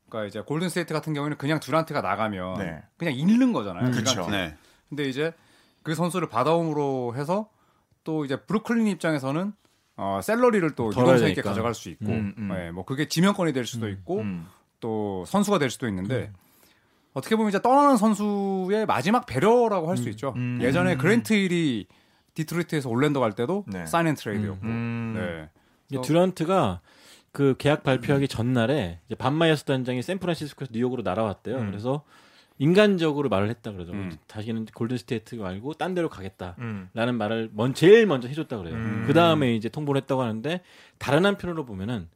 그러니까 0.08 0.28
이제 0.28 0.40
골든 0.40 0.68
스테이트 0.68 0.94
같은 0.94 1.12
경우에는 1.14 1.36
그냥 1.36 1.58
듀란트가 1.60 2.00
나가면 2.00 2.58
네. 2.58 2.82
그냥 2.96 3.14
잃는 3.14 3.52
거잖아요. 3.52 3.86
음. 3.86 3.90
그쵸. 3.92 4.28
네. 4.30 4.54
근데 4.88 5.04
이제 5.08 5.32
그 5.82 5.94
선수를 5.94 6.28
받아옴으로 6.28 7.14
해서 7.16 7.48
또 8.04 8.24
이제 8.24 8.36
브루클린 8.36 8.86
입장에서는 8.86 9.52
어, 9.96 10.20
salary를 10.22 10.74
또 10.76 10.88
유동성 10.88 11.14
있게 11.28 11.34
되니까. 11.34 11.50
가져갈 11.50 11.74
수 11.74 11.90
있고, 11.90 12.06
음, 12.06 12.34
음. 12.38 12.48
네, 12.48 12.70
뭐 12.70 12.84
그게 12.86 13.06
지명권이 13.06 13.52
될 13.52 13.66
수도 13.66 13.88
있고, 13.90 14.20
음. 14.20 14.46
또 14.80 15.24
선수가 15.26 15.58
될 15.58 15.68
수도 15.68 15.86
있는데 15.88 16.32
어떻게 17.12 17.36
보면 17.36 17.50
이제 17.50 17.60
떠나는 17.60 17.98
선수의 17.98 18.86
마지막 18.86 19.26
배려라고 19.26 19.90
할 19.90 19.98
수 19.98 20.08
있죠. 20.10 20.32
음. 20.36 20.58
예전에 20.62 20.96
그랜트 20.96 21.34
힐이 21.34 21.86
디트로이트에서 22.32 22.88
올랜도 22.88 23.20
갈 23.20 23.32
때도 23.32 23.64
네. 23.66 23.84
sign 23.84 24.06
and 24.06 24.14
trade였고. 24.14 24.60
음. 24.62 25.48
네. 25.90 26.00
듀란트가 26.00 26.80
그 27.32 27.56
계약 27.58 27.82
발표하기 27.82 28.28
전날에 28.28 29.00
이제 29.06 29.14
밥 29.16 29.29
마이어스 29.29 29.64
단장이 29.64 30.02
샌프란시스코에서 30.02 30.72
뉴욕으로 30.72 31.02
날아왔대요. 31.02 31.58
음. 31.58 31.66
그래서 31.66 32.04
인간적으로 32.60 33.30
말을 33.30 33.48
했다 33.48 33.72
그러죠. 33.72 33.92
음. 33.92 34.12
다시는 34.26 34.66
골든 34.74 34.98
스테이트 34.98 35.34
말고 35.36 35.74
딴 35.74 35.94
데로 35.94 36.10
가겠다. 36.10 36.56
음. 36.58 36.90
라는 36.92 37.14
말을 37.14 37.48
먼 37.54 37.72
제일 37.72 38.04
먼저 38.06 38.28
해줬다 38.28 38.58
그래요. 38.58 38.74
음. 38.74 39.04
그 39.06 39.14
다음에 39.14 39.54
이제 39.56 39.70
통보를 39.70 40.02
했다고 40.02 40.20
하는데 40.20 40.60
다른 40.98 41.24
한편으로 41.24 41.64
보면은 41.64 42.08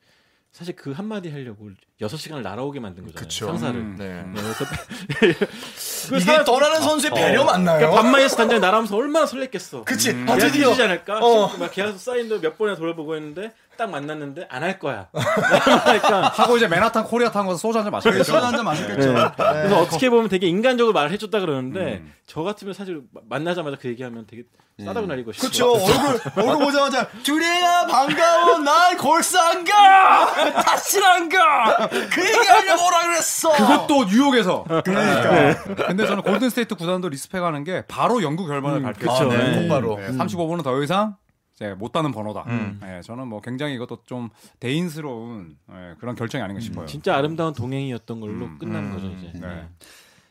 사실 0.52 0.76
그 0.76 0.92
한마디 0.92 1.30
하려고 1.30 1.70
6시간을 2.00 2.42
날아오게 2.42 2.78
만든 2.78 3.04
거잖아요. 3.06 3.24
그쵸. 3.24 3.46
상사를. 3.46 3.80
음. 3.80 3.96
네. 3.98 4.22
네, 4.22 4.32
그래서 4.34 4.64
그 6.10 6.16
이게 6.18 6.44
떠나는 6.44 6.80
선수의 6.80 7.10
배려 7.12 7.42
맞나요? 7.42 7.78
그러니까 7.78 8.02
밥 8.02 8.12
마이어스 8.12 8.36
단장이 8.36 8.60
날아오면서 8.60 8.96
얼마나 8.96 9.24
설렜겠어. 9.26 9.84
그치. 9.84 10.10
음. 10.10 10.28
아, 10.28 10.36
드디어. 10.36 10.68
해주지 10.68 10.82
않을까? 10.82 11.18
어. 11.24 11.56
막 11.56 11.72
계약서 11.72 11.96
사인도 11.98 12.40
몇 12.40 12.56
번이나 12.58 12.76
돌아보고 12.76 13.16
했는데 13.16 13.52
딱 13.76 13.90
만났는데 13.90 14.46
안 14.50 14.62
할 14.62 14.78
거야. 14.78 15.08
그러니까 15.84 16.28
하고 16.28 16.56
이제 16.56 16.66
맨하탄 16.68 17.04
코리아타운 17.04 17.46
가서 17.46 17.58
소주 17.58 17.78
한 17.78 17.84
잔 17.84 17.92
마셨겠죠. 17.92 18.24
소주 18.24 18.44
한 18.44 18.54
잔 18.56 18.64
마셨겠죠. 18.64 19.12
네. 19.12 19.24
그래서 19.36 19.80
어떻게 19.80 20.08
보면 20.10 20.28
되게 20.28 20.46
인간적으로 20.46 20.92
말을 20.94 21.10
해줬다 21.12 21.40
그러는데 21.40 22.00
음. 22.04 22.12
저 22.26 22.42
같으면 22.42 22.72
사실 22.74 23.02
만나자마자 23.28 23.76
그 23.80 23.88
얘기하면 23.88 24.26
되게 24.26 24.44
싸대기 24.84 25.06
날리고 25.06 25.30
싶어. 25.32 25.42
그렇죠. 25.42 25.72
얼굴 25.72 26.20
얼굴 26.36 26.64
보자마자 26.66 27.06
주리야 27.22 27.86
반가워. 27.86 28.58
난 28.58 28.96
골스 28.96 29.36
안 29.36 29.64
가. 29.64 30.52
다시 30.62 31.04
안 31.04 31.28
가. 31.28 31.86
그 31.88 32.20
얘기하려고 32.26 32.86
오라 32.86 33.02
그랬어. 33.02 33.52
그것도 33.52 34.04
뉴욕에서. 34.06 34.64
그러니까. 34.84 35.30
네. 35.30 35.54
근데 35.86 36.06
저는 36.06 36.22
골든 36.24 36.50
스테이트 36.50 36.74
구단도 36.74 37.08
respect하는 37.08 37.62
게 37.64 37.84
바로 37.86 38.22
영구 38.22 38.46
결번을 38.46 38.82
발표했죠. 38.82 39.28
그쵸. 39.28 39.32
아, 39.32 39.36
네. 39.44 39.50
네. 39.56 39.62
곧바로. 39.62 39.96
네, 39.98 40.08
35번은 40.08 40.64
더 40.64 40.82
이상 40.82 41.16
이제 41.54 41.72
못 41.74 41.92
다는 41.92 42.10
번호다. 42.12 42.44
음. 42.48 42.80
네, 42.82 43.00
저는 43.02 43.28
뭐 43.28 43.40
굉장히 43.40 43.74
이것도 43.74 43.98
좀 44.06 44.30
대인스러운 44.60 45.56
네, 45.68 45.94
그런 46.00 46.16
결정이 46.16 46.42
아닌가 46.42 46.60
싶어요. 46.60 46.86
진짜 46.86 47.16
아름다운 47.16 47.52
동행이었던 47.54 48.20
걸로 48.20 48.46
음. 48.46 48.58
끝난 48.58 48.84
음. 48.86 48.92
거죠 48.94 49.06
이제. 49.08 49.38
네. 49.38 49.68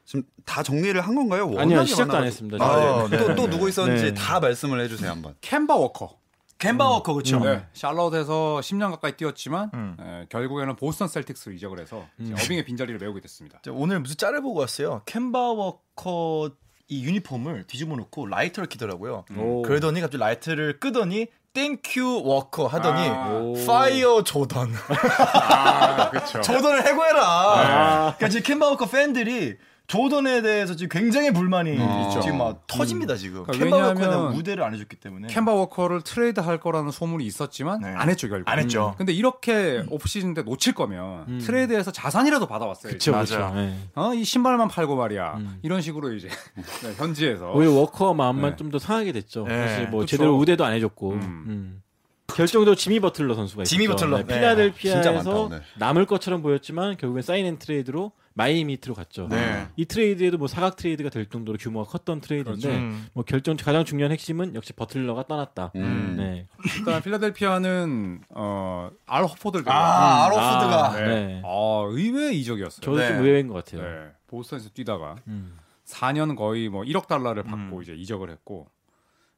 지금 0.06 0.24
다 0.46 0.62
정리를 0.62 1.00
한 1.00 1.16
건가요? 1.16 1.50
아니요, 1.58 1.86
시작도 1.86 2.04
안 2.18 2.24
많아가지고. 2.24 2.26
했습니다. 2.26 2.66
아, 2.66 3.08
네. 3.10 3.18
또, 3.18 3.28
네. 3.30 3.36
또 3.36 3.50
누구 3.50 3.70
있었는지 3.70 4.06
네. 4.06 4.14
다 4.14 4.42
말씀을 4.42 4.82
해주세요 4.82 5.10
한번. 5.10 5.34
켐바 5.40 5.76
워커. 5.76 6.20
켐바 6.60 6.88
워커 6.90 7.14
그렇죠. 7.14 7.40
네, 7.40 7.66
샬럿에서 7.74 8.60
10년 8.62 8.92
가까이 8.92 9.18
뛰었지만 9.18 9.72
음. 9.74 9.98
에, 10.00 10.26
결국에는 10.30 10.76
보스턴 10.76 11.08
셀틱스로 11.08 11.54
이적을 11.56 11.80
해서 11.80 12.06
어빙의 12.22 12.64
빈자리를 12.66 13.00
메우게 13.00 13.22
됐습니다. 13.22 13.60
자, 13.64 13.72
오늘 13.74 14.00
무슨 14.02 14.18
짤을 14.18 14.42
보고 14.42 14.60
왔어요. 14.60 15.02
켐바 15.06 15.40
워커 15.40 16.52
이 16.90 17.06
유니폼을 17.06 17.66
뒤집어 17.68 17.96
놓고 17.96 18.28
라이터를 18.28 18.68
키더라고요. 18.68 19.26
오. 19.38 19.62
그러더니 19.64 20.02
갑자기 20.02 20.20
라이터를 20.20 20.80
끄더니 20.80 21.28
thank 21.54 21.98
you 21.98 22.24
워커 22.24 22.68
하더니 22.68 23.08
아. 23.08 23.30
오. 23.30 23.54
fire 23.66 24.24
조던. 24.24 24.74
아. 24.74 26.12
조던을 26.42 26.86
해고해라. 26.88 27.22
아. 27.24 28.16
그러니까 28.18 28.30
지금 28.30 28.44
켐바 28.44 28.68
워커 28.70 28.88
팬들이 28.88 29.58
조던에 29.88 30.42
대해서 30.42 30.76
지금 30.76 31.00
굉장히 31.00 31.32
불만이 31.32 31.72
있죠. 31.74 32.22
지금 32.22 32.38
막 32.38 32.66
터집니다 32.68 33.16
지금. 33.16 33.44
그러니까 33.44 33.66
왜냐하면 33.66 33.98
대한 33.98 34.32
무대를 34.34 34.64
안 34.64 34.74
해줬기 34.74 34.96
때문에. 34.96 35.28
켐바 35.28 35.54
워커를 35.54 36.02
트레이드 36.02 36.40
할 36.40 36.60
거라는 36.60 36.92
소문이 36.92 37.26
있었지만 37.26 37.82
네. 37.82 37.90
안 37.90 38.10
했죠 38.10 38.30
결국. 38.30 38.50
안 38.50 38.60
했죠. 38.60 38.96
근데 38.98 39.12
이렇게 39.12 39.84
off-season 39.90 40.34
때 40.34 40.42
놓칠 40.42 40.74
거면 40.74 41.26
음. 41.28 41.40
트레이드에서 41.44 41.92
자산이라도 41.92 42.48
받아왔어요. 42.48 42.94
그쵸 42.94 43.12
맞아. 43.12 43.52
네. 43.52 43.76
어, 43.96 44.14
이 44.14 44.24
신발만 44.24 44.70
팔고 44.70 44.96
말이야. 44.96 45.34
음. 45.38 45.60
이런 45.64 45.82
식으로 45.82 46.14
이제 46.14 46.30
네, 46.84 46.94
현지에서 46.96 47.52
오히려 47.52 47.74
워커 47.74 48.14
마음만 48.14 48.52
네. 48.52 48.56
좀더 48.56 48.80
상하게 48.80 49.12
됐죠. 49.12 49.46
네. 49.48 49.68
사실 49.68 49.90
뭐 49.90 50.02
그쵸. 50.02 50.12
제대로 50.12 50.38
우대도 50.38 50.64
안 50.64 50.74
해줬고. 50.74 51.12
음. 51.12 51.20
음. 51.22 51.84
결정적으로 52.28 52.76
지미 52.76 53.00
버틀러 53.00 53.36
선수가 53.36 53.64
있었죠. 53.64 53.70
지미 53.70 53.88
버틀러. 53.88 54.18
네, 54.18 54.24
네. 54.24 54.34
필라델피아에서 54.34 55.50
네. 55.52 55.60
남을 55.76 56.06
것처럼 56.06 56.42
보였지만 56.42 56.98
결국엔 56.98 57.22
sign 57.22 57.46
and 57.46 57.60
trade로 57.60 58.12
마이애미 58.36 58.66
히트로 58.66 58.96
갔죠. 58.96 59.28
네. 59.30 59.68
이 59.76 59.86
트레이드에도 59.86 60.38
뭐 60.38 60.48
사각 60.48 60.76
트레이드가 60.76 61.10
될 61.10 61.28
정도로 61.28 61.58
규모가 61.58 61.90
컸던 61.90 62.22
트레이드인데 62.22 62.76
음. 62.76 63.08
뭐 63.14 63.24
결정 63.24 63.56
가장 63.56 63.86
중요한 63.86 64.12
핵심은 64.12 64.56
역시 64.56 64.74
버틀러가 64.74 65.28
떠났다. 65.28 65.72
음. 65.76 66.16
네. 66.18 66.48
일단 66.80 67.02
필라델피아는 67.02 68.22
어, 68.30 68.90
알 69.06 69.24
호포드를 69.24 69.66
아, 69.68 70.30
데려왔고. 70.30 70.40
알 70.40 70.48
호포드가. 70.48 70.88
아, 70.88 71.08
네. 71.08 71.42
아, 71.46 71.84
의외의 71.88 72.40
이적이었어요. 72.40 72.82
저도 72.82 72.98
네. 72.98 73.08
좀 73.10 73.18
의외인 73.24 73.48
것 73.48 73.54
같아요. 73.54 73.82
네. 73.84 74.12
보스턴에서 74.28 74.70
뛰다가 74.70 75.16
음. 75.28 75.58
4년 75.86 76.36
거의 76.36 76.70
뭐 76.70 76.84
1억 76.84 77.08
달러를 77.08 77.44
받고 77.44 77.82
이제 77.84 77.94
이적을 77.94 78.32
했고 78.32 78.68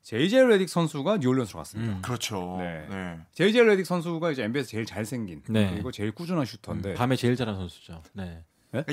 제이제 0.03 0.37
레딕 0.43 0.67
선수가 0.67 1.17
뉴올리언스로 1.17 1.57
갔습니다. 1.57 1.93
음. 1.93 2.01
그렇죠. 2.01 2.57
네. 2.59 2.85
네. 2.89 3.17
제이제 3.33 3.61
레딕 3.63 3.83
선수가 3.83 4.31
이제 4.31 4.43
NBA에서 4.43 4.69
제일 4.69 4.85
잘생긴 4.85 5.41
네. 5.49 5.71
그리고 5.71 5.91
제일 5.91 6.11
꾸준한 6.11 6.45
슈터인데 6.45 6.93
밤에 6.93 7.15
제일 7.15 7.35
잘하는 7.35 7.59
선수죠. 7.59 8.03
네. 8.13 8.43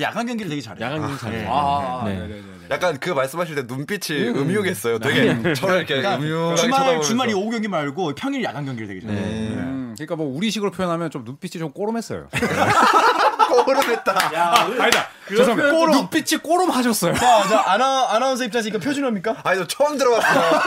야간 0.01 0.27
경기를 0.27 0.49
되게 0.51 0.61
잘해요. 0.61 0.85
야간 0.87 1.01
경기 1.01 1.19
잘해요. 1.19 1.49
아, 1.53 2.03
네. 2.07 2.15
네. 2.15 2.21
네네네. 2.21 2.43
약간 2.71 2.99
그 3.01 3.11
말씀하실 3.11 3.55
때 3.55 3.63
눈빛이 3.67 4.29
음흉했어요. 4.29 4.99
되게 4.99 5.27
저를 5.55 5.79
이렇게 5.79 5.95
음흉하게 5.95 6.01
그러니까 6.01 6.55
주말 6.57 6.57
쳐다보면서. 6.57 7.09
주말이 7.09 7.35
오후 7.35 7.51
경기 7.51 7.69
말고 7.69 8.15
평일 8.15 8.43
야간 8.45 8.65
경기를 8.65 8.89
되게 8.89 9.01
잘해요. 9.01 9.21
네. 9.21 9.49
음, 9.55 9.95
그러니까 9.97 10.17
뭐 10.17 10.27
우리식으로 10.37 10.71
표현하면 10.71 11.11
좀 11.11 11.25
눈빛이 11.25 11.59
좀 11.61 11.71
꼬름했어요. 11.73 12.29
꼬름했다. 13.65 14.35
야, 14.35 14.55
아니다. 14.79 15.09
죄송합니다. 15.29 15.71
꼬름. 15.71 15.95
눈빛이 15.95 16.41
꼬름하셨어요. 16.43 17.15
자, 17.15 17.49
자 17.49 17.65
아나 17.67 18.09
아나운서 18.11 18.45
입장에서 18.45 18.69
이거 18.69 18.79
표준어입니까? 18.79 19.37
아니 19.45 19.59
저 19.59 19.67
처음 19.67 19.97
들어봤어요. 19.97 20.61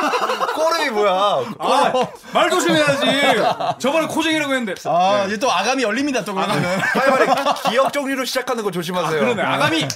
꼬름이 0.56 0.90
뭐야? 0.92 1.12
아, 1.60 1.94
말 2.34 2.50
조심해야지. 2.50 3.76
저번에 3.80 4.08
코쟁이라고 4.08 4.54
했는데. 4.54 4.76
아, 4.90 5.26
이제 5.28 5.38
또 5.38 5.52
아감이 5.52 5.84
열립니다. 5.84 6.24
또 6.24 6.34
그러면은. 6.34 6.80
빨리 6.94 7.26
빨리 7.28 7.54
기억 7.70 7.92
종류로 7.94 8.26
시작하는 8.26 8.64
거 8.64 8.72
조심하세요. 8.72 9.20
그러네. 9.20 9.42
아가미. 9.44 9.88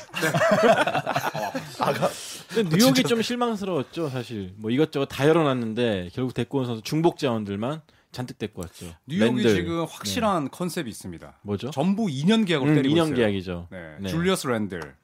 근데 2.53 2.75
뉴욕이 2.77 3.03
좀 3.03 3.21
실망스러웠죠, 3.21 4.09
사실. 4.09 4.53
뭐 4.57 4.71
이것저것 4.71 5.05
다 5.05 5.27
열어놨는데 5.27 6.09
결국 6.13 6.33
데리고 6.33 6.59
온 6.59 6.65
선수 6.65 6.81
중복 6.83 7.17
자원들만 7.17 7.81
잔뜩 8.11 8.37
데리고 8.39 8.61
왔죠. 8.61 8.87
뉴욕이 9.07 9.43
랜들. 9.43 9.55
지금 9.55 9.85
확실한 9.85 10.49
컨셉이 10.49 10.89
있습니다. 10.89 11.39
뭐죠? 11.43 11.69
전부 11.71 12.07
2년 12.07 12.45
계약으로 12.47 12.71
음, 12.71 12.75
때리고 12.75 12.95
2년 12.95 13.03
있어요. 13.05 13.15
계약이죠. 13.15 13.67
네. 13.71 13.95
네. 13.99 14.09
줄리어스 14.09 14.47
랜들, 14.47 14.95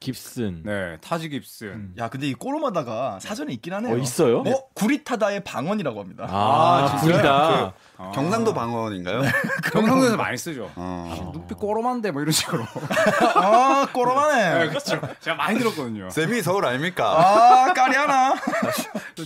깁슨. 0.00 0.62
네, 0.64 0.96
타지 1.02 1.28
깁슨. 1.28 1.68
음. 1.68 1.94
야, 1.98 2.08
근데 2.08 2.26
이 2.26 2.34
꼬로마다가 2.34 3.18
사전에 3.20 3.52
있긴 3.54 3.72
하네요. 3.74 3.94
어 3.94 3.98
있어요? 3.98 4.40
어, 4.40 4.68
구리타다의 4.74 5.44
방언이라고 5.44 6.00
합니다. 6.00 6.26
아, 6.28 6.90
아, 6.92 7.00
구리다. 7.00 7.74
아. 7.98 8.10
경상도 8.12 8.52
방언인가요? 8.54 9.22
경상도에서 9.72 10.16
많이 10.16 10.36
쓰죠. 10.38 10.70
어. 10.76 11.30
눈빛 11.34 11.56
꼬름한데 11.58 12.10
뭐 12.12 12.22
이런 12.22 12.32
식으로. 12.32 12.64
아, 13.36 13.86
꼬로마네. 13.92 14.68
그렇죠. 14.68 15.00
제가 15.20 15.36
많이 15.36 15.58
들었거든요. 15.58 16.08
쌤이 16.10 16.40
서울 16.42 16.64
아닙니까? 16.66 17.66
아, 17.68 17.72
까리하나. 17.74 18.34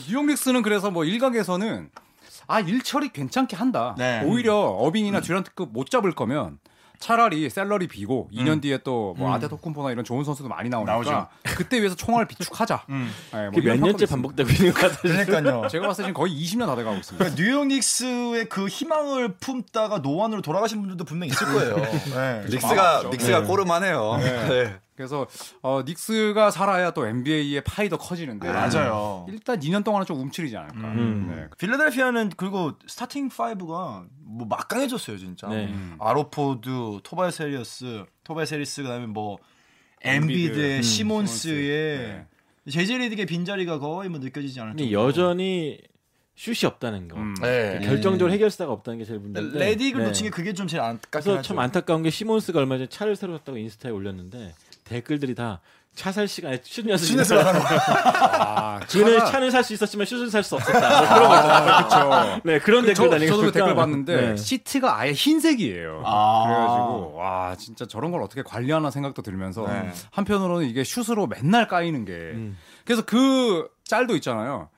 뉴욕 0.06 0.26
닉스는 0.26 0.62
그래서 0.62 0.90
뭐 0.90 1.04
일각에서는 1.04 1.90
아 2.48 2.60
일처리 2.60 3.10
괜찮게 3.10 3.56
한다. 3.56 3.94
네. 3.98 4.22
오히려 4.24 4.56
어빙이나 4.56 5.20
듀란트급 5.20 5.72
못 5.72 5.90
잡을 5.90 6.12
거면 6.12 6.58
차라리 6.98 7.48
샐러리 7.48 7.86
비고 7.86 8.28
2년 8.32 8.60
뒤에 8.60 8.78
또뭐 8.78 9.14
음. 9.18 9.32
아데토쿤포나 9.32 9.92
이런 9.92 10.04
좋은 10.04 10.24
선수도 10.24 10.48
많이 10.48 10.68
나오니까 10.68 10.92
나오죠. 10.92 11.28
그때 11.44 11.78
위해서 11.78 11.94
총알을 11.94 12.26
비축하자. 12.26 12.86
음. 12.90 13.12
네, 13.32 13.42
뭐 13.42 13.50
그게 13.50 13.68
몇 13.68 13.74
이런 13.76 13.90
년째 13.90 14.06
반복되고 14.06 14.50
있는 14.50 14.72
것 14.72 14.80
같아요. 14.80 15.24
그러니까요. 15.26 15.68
제가 15.70 15.86
봤을 15.86 16.02
때 16.02 16.08
지금 16.08 16.14
거의 16.14 16.32
20년 16.32 16.66
다 16.66 16.74
돼가고 16.74 16.96
있습니다. 16.96 17.24
그러니까 17.24 17.42
뉴욕 17.42 17.66
닉스의 17.66 18.48
그 18.48 18.66
희망을 18.66 19.36
품다가 19.36 19.98
노안으로 19.98 20.42
돌아가신 20.42 20.80
분들도 20.80 21.04
분명 21.04 21.28
있을 21.28 21.46
거예요. 21.46 21.76
네. 22.16 22.44
닉스가 22.48 22.74
많았죠. 22.74 23.08
닉스가 23.10 23.40
네. 23.42 23.46
꼬름하네요. 23.46 24.16
네. 24.18 24.78
그래서 24.98 25.28
어, 25.62 25.82
닉스가 25.86 26.50
살아야 26.50 26.90
또 26.90 27.06
NBA의 27.06 27.62
파이 27.62 27.88
더 27.88 27.96
커지는데 27.96 28.50
맞아요. 28.50 29.26
일단 29.28 29.60
2년 29.60 29.84
동안은 29.84 30.04
좀 30.06 30.18
움츠리지 30.18 30.56
않을까. 30.56 30.74
음. 30.76 31.32
네. 31.32 31.46
필라델피아는 31.56 32.32
그리고 32.36 32.72
starting 32.88 33.28
5가 33.28 34.08
뭐 34.18 34.46
막강해졌어요 34.48 35.16
진짜. 35.18 35.46
네. 35.46 35.66
음. 35.66 35.94
알 36.00 36.20
호포드, 36.20 36.98
토바이어스 37.04 37.42
해리스, 37.42 38.04
토바이어스 38.24 38.54
해리스 38.54 38.82
그다음에 38.82 39.06
뭐 39.06 39.38
엠비드, 40.02 40.78
음, 40.78 40.82
시몬스의 40.82 41.98
네. 41.98 42.26
제제 42.68 42.98
리딕의 42.98 43.28
빈자리가 43.28 43.78
거의 43.78 44.08
뭐 44.08 44.18
느껴지지 44.18 44.60
않을 44.60 44.76
정도로. 44.76 44.90
여전히 45.06 45.78
슛이 46.34 46.66
없다는 46.66 47.08
거. 47.08 47.16
음. 47.18 47.34
네. 47.40 47.80
결정적으로 47.82 48.32
해결사가 48.32 48.72
없다는 48.72 48.98
게 48.98 49.04
제일 49.04 49.18
문제인데. 49.20 49.58
레딕을 49.58 49.98
네. 49.98 50.04
놓친 50.04 50.24
게 50.26 50.30
그게 50.30 50.52
좀 50.54 50.66
제일 50.68 50.82
안타깝긴 50.82 51.10
그래서 51.10 51.38
하죠. 51.38 51.42
참 51.48 51.58
안타까운 51.58 52.02
게 52.04 52.10
시몬스가 52.10 52.58
얼마 52.60 52.76
전에 52.76 52.88
차를 52.88 53.16
새로 53.16 53.36
샀다고 53.38 53.58
인스타에 53.58 53.90
올렸는데 53.90 54.54
댓글들이 54.88 55.34
다 55.34 55.60
차 55.98 56.12
살 56.12 56.28
시간에 56.28 56.60
슛 56.62 56.88
연습 56.88 57.06
신에서 57.06 57.34
말하는 57.34 57.60
거. 57.60 57.66
아, 57.68 58.78
그는 58.88 59.18
차는 59.26 59.50
살 59.50 59.64
수 59.64 59.72
있었지만 59.74 60.06
슛은 60.06 60.30
살 60.30 60.44
수 60.44 60.54
없었다. 60.54 60.78
뭐 61.00 61.08
그런 61.08 61.28
거 61.28 61.36
있잖아요. 61.36 61.88
그렇죠. 61.88 62.40
네 62.44 62.58
그런 62.60 62.80
그 62.82 62.86
댓글 62.86 63.04
저, 63.04 63.10
다니고 63.10 63.36
저도 63.36 63.50
댓글 63.50 63.74
봤는데 63.74 64.20
네. 64.28 64.36
시트가 64.36 64.96
아예 64.96 65.12
흰색이에요. 65.12 66.02
아. 66.06 66.44
그래가지고 66.46 67.14
와 67.16 67.56
진짜 67.56 67.84
저런 67.84 68.12
걸 68.12 68.22
어떻게 68.22 68.42
관리하나 68.42 68.90
생각도 68.92 69.22
들면서 69.22 69.66
네. 69.66 69.90
한편으로는 70.12 70.68
이게 70.68 70.84
슛으로 70.84 71.26
맨날 71.26 71.66
까이는 71.66 72.04
게 72.04 72.12
음. 72.12 72.56
그래서 72.84 73.04
그 73.04 73.68
짤도 73.84 74.14
있잖아요. 74.16 74.68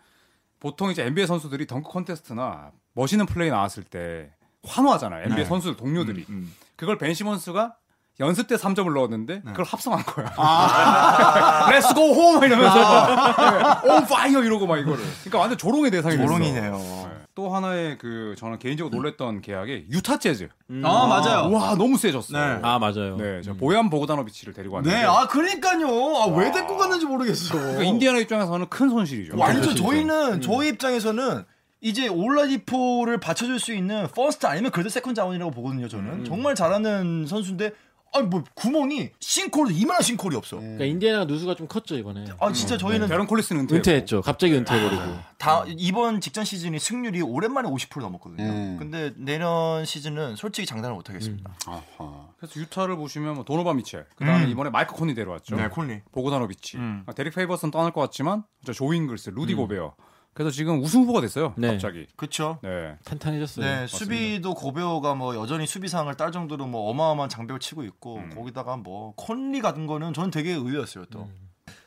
보통 0.59 0.91
이제 0.91 1.05
NBA 1.05 1.27
선수들이 1.27 1.67
덩크 1.67 1.91
contest나 1.91 2.71
멋있는 2.95 3.27
플레이 3.27 3.51
나왔을 3.51 3.83
때 3.85 4.31
환호하잖아요. 4.65 5.25
NBA 5.25 5.43
네. 5.43 5.45
선수들 5.45 5.77
동료들이 5.77 6.25
음. 6.31 6.51
그걸 6.77 6.97
벤 6.97 7.13
시몬스가 7.13 7.75
연습 8.21 8.47
때 8.47 8.57
3점을 8.57 8.93
넣었는데 8.93 9.41
그걸 9.47 9.65
합성한 9.65 10.05
거야. 10.05 10.33
아. 10.37 11.69
let's 11.71 11.95
go 11.95 12.12
home 12.12 12.45
이러면서 12.45 13.81
on 13.85 14.05
fire 14.07 14.43
이러고 14.43 14.67
막 14.67 14.79
이거를. 14.79 14.99
그러니까 15.21 15.39
완전 15.39 15.59
조롱의 15.59 15.91
대상이 15.91 16.17
됐어. 16.17 16.27
조롱이네요. 16.27 16.77
네. 16.77 17.07
또 17.35 17.49
하나의 17.55 17.97
그 17.97 18.35
저는 18.37 18.59
개인적으로 18.59 18.95
놀랬던 18.95 19.41
계약이 19.41 19.87
유타 19.91 20.19
재즈. 20.19 20.49
음. 20.69 20.83
아, 20.85 21.07
맞아요. 21.07 21.51
와 21.51 21.75
너무 21.77 21.97
세졌어. 21.97 22.37
네. 22.37 22.59
아 22.63 22.79
맞아요. 22.79 23.17
네, 23.17 23.41
저 23.43 23.55
보얀 23.55 23.89
보그다노비치를 23.89 24.53
데리고 24.53 24.75
왔는데. 24.77 24.99
네, 24.99 25.05
아 25.07 25.27
그러니까요. 25.27 25.87
아, 26.17 26.27
왜 26.37 26.51
데리고 26.51 26.77
갔는지 26.77 27.07
모르겠어. 27.07 27.55
그러니까 27.55 27.83
인디아나 27.85 28.19
입장에서는 28.19 28.67
큰 28.69 28.91
손실이죠. 28.91 29.39
완전. 29.39 29.75
저희는 29.75 30.41
저희 30.43 30.69
입장에서는 30.69 31.45
이제 31.81 32.09
올라디포를 32.09 33.19
받쳐줄 33.21 33.59
수 33.59 33.73
있는 33.73 34.07
first 34.15 34.47
아니면 34.47 34.71
그래도 34.71 34.91
second 34.91 35.15
자원이라고 35.15 35.51
보거든요. 35.53 35.89
저는 35.89 36.25
정말 36.27 36.55
잘하는 36.55 37.25
선수인데 37.27 37.71
아니 38.13 38.27
뭐 38.27 38.43
구멍이 38.55 39.11
싱크홀 39.21 39.71
이만한 39.71 40.03
싱크홀이 40.03 40.35
없어. 40.35 40.57
그러니까 40.57 40.85
인디애나가 40.85 41.25
누수가 41.27 41.55
좀 41.55 41.69
컸죠 41.69 41.97
이번에. 41.97 42.25
아 42.41 42.53
진짜 42.53 42.77
저희는 42.77 43.07
대런 43.09 43.27
콜리스는 43.27 43.63
은퇴. 43.63 43.77
은퇴했죠. 43.77 44.23
갑자기 44.23 44.55
은퇴해버리고. 44.55 45.03
다 45.39 45.65
이번 45.69 46.21
직전 46.21 46.45
시즌이 46.45 46.79
승률이 46.79 47.23
오랜만에 47.23 47.69
50% 47.69 48.01
넘었거든요. 48.01 48.43
음. 48.43 48.77
근데 48.79 49.13
내년 49.17 49.85
시즌은 49.85 50.37
솔직히 50.37 50.67
장담을 50.67 50.97
못 50.97 51.09
하겠습니다. 51.09 51.55
아하. 51.67 52.27
그래서 52.39 52.61
유타를 52.61 52.97
보시면 52.97 53.35
뭐 53.35 53.45
도노반 53.45 53.75
미첼, 53.75 54.07
그다음에 54.17 54.45
음. 54.47 54.51
이번에 54.51 54.71
마이크 54.71 54.95
콘리 54.95 55.15
데려왔죠. 55.15 55.57
네, 55.57 55.69
콘리. 55.69 56.01
보그다노비치, 56.13 56.79
음. 56.79 57.05
아, 57.07 57.13
데릭 57.13 57.35
페이버스는 57.35 57.71
떠날 57.71 57.93
것 57.93 58.01
같지만 58.01 58.45
저 58.65 58.73
조 58.73 58.82
잉글스, 58.82 59.31
루디 59.31 59.55
고베어. 59.55 59.95
그래서 60.33 60.51
지금 60.51 60.81
우승 60.83 61.03
후보가 61.03 61.21
됐어요. 61.21 61.55
네. 61.57 61.69
갑자기. 61.69 62.07
그렇죠. 62.17 62.59
네. 62.63 62.97
탄탄해졌어요. 63.05 63.65
네, 63.65 63.87
수비도 63.87 64.55
고베어가 64.55 65.15
뭐 65.15 65.35
여전히 65.35 65.67
수비상을 65.67 66.13
딸 66.17 66.31
정도로 66.33 66.67
뭐 66.67 66.89
어마어마한 66.91 67.29
장벽을 67.29 67.61
치고 67.61 67.83
있고 67.85 68.17
음. 68.17 68.31
거기다가 68.35 68.77
뭐 68.77 69.15
콘리 69.17 69.61
같은 69.61 69.87
거는 69.87 70.13
저는 70.13 70.31
되게 70.31 70.53
의외였어요 70.53 71.07
또. 71.07 71.29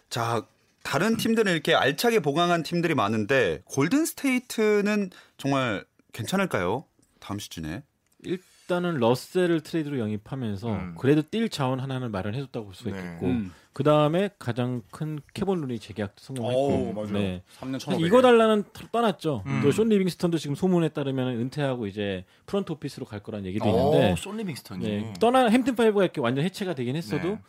자, 0.09 0.45
다른 0.83 1.15
팀들은 1.15 1.51
이렇게 1.51 1.73
알차게 1.73 2.19
보강한 2.19 2.61
팀들이 2.63 2.93
많은데 2.93 3.61
골든 3.65 4.05
스테이트는 4.05 5.09
정말 5.37 5.85
괜찮을까요? 6.11 6.85
다음 7.19 7.39
시즌에. 7.39 7.83
일단은 8.63 8.97
러셀을 8.97 9.61
트레이드로 9.61 9.99
영입하면서 9.99 10.69
음. 10.71 10.95
그래도 10.97 11.21
뛸 11.21 11.49
자원 11.49 11.79
하나는 11.79 12.11
마련해 12.11 12.39
줬다고 12.39 12.67
볼 12.67 12.75
수가 12.75 12.91
네. 12.91 12.97
있겠고 12.97 13.25
음. 13.25 13.53
그 13.73 13.83
다음에 13.83 14.29
가장 14.39 14.81
큰 14.91 15.19
케본 15.33 15.61
루니 15.61 15.79
재계약 15.79 16.13
성공했고 16.15 17.07
네. 17.11 17.43
3년 17.59 17.73
1 17.73 17.79
사실 17.79 18.03
5 18.03 18.07
이궈달라는 18.07 18.63
떠났죠. 18.91 19.43
음. 19.47 19.61
또 19.63 19.72
숀 19.72 19.83
리빙스턴도 19.83 20.37
지금 20.37 20.55
소문에 20.55 20.89
따르면 20.89 21.39
은퇴하고 21.39 21.87
이제 21.87 22.23
front 22.45 22.71
office로 22.71 23.05
갈 23.05 23.19
거란 23.19 23.45
얘기도 23.45 23.65
오, 23.65 23.95
있는데 23.95 24.15
숀 24.21 24.37
리빙스턴이. 24.37 24.85
네, 24.85 25.13
떠나 25.19 25.47
햄튼 25.49 25.75
파이브가 25.75 26.03
이렇게 26.03 26.21
완전 26.21 26.45
해체가 26.45 26.73
되긴 26.73 26.95
했어도 26.95 27.29
네. 27.29 27.39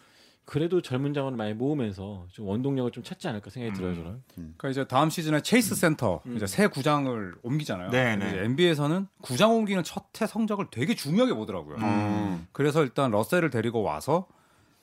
그래도 0.44 0.80
젊은 0.82 1.14
자원을 1.14 1.36
많이 1.36 1.54
모으면서 1.54 2.26
좀 2.30 2.46
원동력을 2.46 2.90
좀 2.92 3.02
찾지 3.02 3.28
않을까 3.28 3.50
생각이 3.50 3.72
음. 3.72 3.74
들어요 3.74 3.94
저는. 3.94 4.22
그러니까 4.34 4.68
이제 4.70 4.84
다음 4.86 5.10
시즌에 5.10 5.40
체이스 5.40 5.74
센터 5.74 6.20
음. 6.26 6.36
이제 6.36 6.46
새 6.46 6.66
구장을 6.66 7.34
옮기잖아요. 7.42 7.90
네, 7.90 8.12
근데 8.12 8.24
네. 8.24 8.30
이제 8.32 8.44
NBA에서는 8.44 9.06
구장 9.22 9.54
옮기는 9.54 9.82
첫 9.82 10.04
해 10.20 10.26
성적을 10.26 10.66
되게 10.70 10.94
중요하게 10.94 11.34
보더라고요. 11.34 11.76
음. 11.76 12.46
그래서 12.52 12.82
일단 12.84 13.10
러셀을 13.10 13.50
데리고 13.50 13.82
와서 13.82 14.26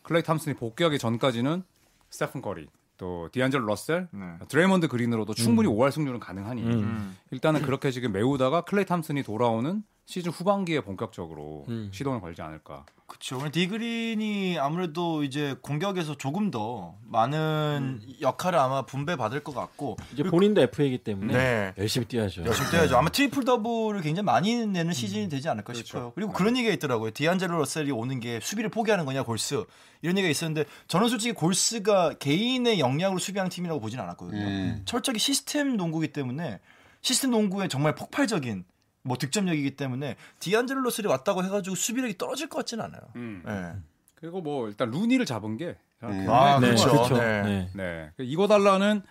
클레이 0.03 0.23
탐슨이 0.23 0.55
복귀하기 0.55 0.97
전까지는 0.97 1.63
스테픈 2.09 2.41
커리, 2.41 2.67
또 2.97 3.29
디안젤로 3.31 3.65
러셀, 3.65 4.09
네. 4.11 4.19
드레이먼드 4.49 4.87
그린으로도 4.89 5.33
충분히 5.35 5.69
5할 5.69 5.91
승률은 5.91 6.19
가능하니 6.19 6.63
음. 6.63 6.71
음. 6.71 7.17
일단은 7.31 7.61
그렇게 7.61 7.91
지금 7.91 8.11
메우다가 8.11 8.61
클레이 8.61 8.85
탐슨이 8.85 9.23
돌아오는 9.23 9.83
시즌 10.05 10.31
후반기에 10.31 10.81
본격적으로 10.81 11.65
음. 11.69 11.89
시동을 11.93 12.19
걸지 12.21 12.41
않을까. 12.41 12.85
그렇죠. 13.07 13.37
오늘 13.37 13.51
디그린이 13.51 14.57
아무래도 14.57 15.23
이제 15.23 15.55
공격에서 15.61 16.15
조금 16.15 16.49
더 16.49 16.95
많은 17.03 18.01
역할을 18.21 18.57
아마 18.57 18.83
분배 18.83 19.17
받을 19.17 19.43
것 19.43 19.53
같고. 19.53 19.97
이제 20.13 20.23
본인도 20.23 20.61
FA이기 20.61 20.99
때문에 20.99 21.33
네. 21.33 21.73
열심히 21.77 22.07
뛰어야죠. 22.07 22.45
열심히 22.45 22.69
뛰어야죠. 22.69 22.97
아마 22.97 23.09
트리플 23.09 23.43
더블을 23.43 24.01
굉장히 24.01 24.25
많이 24.25 24.65
내는 24.65 24.93
시즌이 24.93 25.27
되지 25.27 25.49
않을까 25.49 25.73
그렇죠. 25.73 25.85
싶어요. 25.85 26.11
그리고 26.15 26.31
그런 26.31 26.55
얘기가 26.55 26.73
있더라고요. 26.73 27.11
디안젤로 27.11 27.57
러셀이 27.57 27.91
오는 27.91 28.21
게 28.21 28.39
수비를 28.41 28.69
포기하는 28.69 29.03
거냐 29.03 29.23
골스 29.23 29.63
이런 30.01 30.17
얘기가 30.17 30.31
있었는데 30.31 30.65
저는 30.87 31.09
솔직히 31.09 31.33
골스가 31.33 32.13
개인의 32.13 32.79
역량으로 32.79 33.19
수비하는 33.19 33.49
팀이라고 33.49 33.81
보진 33.81 33.99
않았거든요. 33.99 34.41
음. 34.41 34.81
철저히 34.85 35.19
시스템 35.19 35.75
농구기 35.75 36.13
때문에 36.13 36.61
시스템 37.01 37.31
농구에 37.31 37.67
정말 37.67 37.93
폭발적인 37.93 38.63
뭐 39.03 39.17
득점력이기 39.17 39.75
때문에 39.75 40.15
디안젤로 40.39 40.81
러셀이 40.81 41.07
왔다고 41.07 41.43
해가지고 41.43 41.75
수비력이 41.75 42.17
떨어질 42.17 42.49
것 42.49 42.59
같지는 42.59 42.85
않아요. 42.85 43.01
음. 43.15 43.43
네. 43.45 43.73
그리고 44.15 44.41
뭐 44.41 44.67
일단 44.67 44.91
루니를 44.91 45.25
잡은 45.25 45.57
게 45.57 45.77
음. 46.03 46.27
아, 46.29 46.59
큰 46.59 46.69
네, 46.69 46.75
것 46.75 46.83
그렇죠. 46.83 46.91
그렇죠. 46.91 47.17
네. 47.17 47.43
네. 47.43 47.69
네. 47.73 48.11
이거 48.19 48.47
달라는 48.47 49.01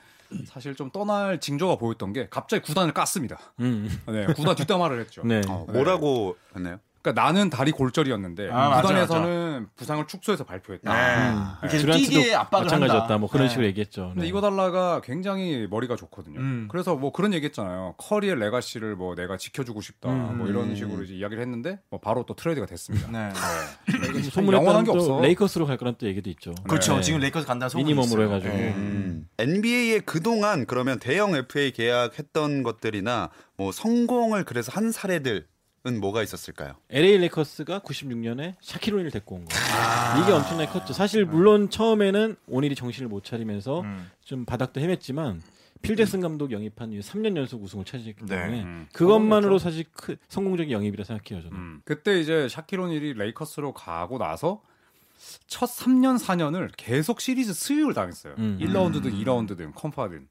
사실 0.46 0.76
좀 0.76 0.90
떠날 0.90 1.40
징조가 1.40 1.76
보였던 1.76 2.12
게 2.12 2.28
갑자기 2.28 2.62
구단을 2.62 2.92
깠습니다. 2.92 3.38
음. 3.60 3.88
네, 4.06 4.26
구단 4.26 4.54
뒷담화를 4.54 5.00
했죠. 5.00 5.22
네. 5.24 5.40
어, 5.48 5.66
뭐라고 5.68 6.36
했나요? 6.54 6.78
그러니까 7.02 7.22
나는 7.22 7.48
다리 7.48 7.72
골절이었는데 7.72 8.50
아, 8.50 8.68
맞아, 8.68 8.82
구단에서는 8.82 9.68
부상을 9.74 10.06
축소해서 10.06 10.44
발표했다. 10.44 10.92
네. 10.92 11.68
계속 11.68 11.86
듀란트도 11.86 12.10
뛰기에 12.10 12.34
압박을 12.34 12.64
마찬가지였다. 12.66 13.02
한다. 13.02 13.18
뭐 13.18 13.28
그런 13.28 13.46
네. 13.46 13.48
식으로 13.50 13.66
얘기했죠. 13.66 14.08
근데 14.08 14.22
네. 14.22 14.28
이거달라가 14.28 15.00
굉장히 15.00 15.66
머리가 15.70 15.96
좋거든요. 15.96 16.38
음. 16.40 16.68
그래서 16.70 16.96
뭐 16.96 17.12
그런 17.12 17.32
얘기했잖아요. 17.32 17.94
커리의 17.96 18.38
레가시를 18.38 18.96
뭐 18.96 19.14
내가 19.14 19.38
지켜주고 19.38 19.80
싶다. 19.80 20.10
음. 20.10 20.38
뭐 20.38 20.46
이런 20.46 20.76
식으로 20.76 21.02
이제 21.04 21.14
이야기를 21.14 21.42
했는데 21.42 21.80
뭐 21.88 22.00
바로 22.00 22.24
또 22.24 22.34
트레이드가 22.34 22.66
됐습니다. 22.66 23.08
네. 23.10 23.30
소문에 24.30 24.58
영원한 24.58 24.84
따르면 24.84 24.84
게또 24.84 25.14
없어. 25.14 25.22
레이커스로 25.22 25.66
갈 25.66 25.78
거란 25.78 25.94
또 25.98 26.06
얘기도 26.06 26.28
있죠. 26.30 26.54
그렇죠. 26.68 26.96
네. 26.96 27.02
지금 27.02 27.20
레이커스 27.20 27.46
간다는 27.46 27.70
소문이 27.70 27.94
minimum으로 27.94 28.22
있어요. 28.24 28.36
해가지고. 28.36 28.54
네. 28.54 28.74
음. 28.74 29.26
NBA에 29.38 30.00
그동안 30.00 30.66
그러면 30.66 30.98
대형 30.98 31.34
FA 31.34 31.70
계약했던 31.72 32.62
것들이나 32.62 33.30
뭐 33.56 33.72
성공을 33.72 34.44
그래서 34.44 34.70
한 34.74 34.92
사례들 34.92 35.46
은 35.86 35.98
뭐가 35.98 36.22
있었을까요? 36.22 36.74
LA 36.90 37.16
레이커스가 37.18 37.80
96년에 37.80 38.54
샤킬 38.60 38.83
오닐을 38.83 39.10
데리고 39.10 39.36
온 39.36 39.46
거예요. 39.46 40.22
이게 40.22 40.32
엄청나게 40.32 40.70
컸죠. 40.70 40.92
사실 40.92 41.24
물론 41.24 41.70
처음에는 41.70 42.36
오닐이 42.48 42.74
정신을 42.74 43.08
못 43.08 43.24
차리면서 43.24 43.80
음. 43.80 44.10
좀 44.22 44.44
바닥도 44.44 44.80
헤맸지만 44.80 45.40
필 45.80 45.96
잭슨 45.96 46.20
감독 46.20 46.52
영입한 46.52 46.92
이후 46.92 47.00
3년 47.00 47.34
연속 47.38 47.62
우승을 47.62 47.86
차지했기 47.86 48.26
네. 48.26 48.36
때문에 48.36 48.62
음. 48.62 48.88
그것만으로 48.92 49.58
사실 49.58 49.84
크, 49.92 50.16
성공적인 50.28 50.70
영입이라 50.70 51.04
생각해요 51.04 51.42
저는. 51.48 51.56
음. 51.56 51.80
그때 51.86 52.20
이제 52.20 52.46
샤킬 52.50 52.85
오닐이 52.85 53.14
레이커스로 53.14 53.72
가고 53.72 54.18
나서 54.18 54.60
첫 55.46 55.64
3년 55.64 56.18
4년을 56.22 56.70
계속 56.76 57.22
시리즈 57.22 57.54
sweep을 57.54 57.94
당했어요. 57.94 58.34
음. 58.36 58.58
1라운드든 58.60 59.18
2라운드든 59.24 59.74
컨파든. 59.74 60.28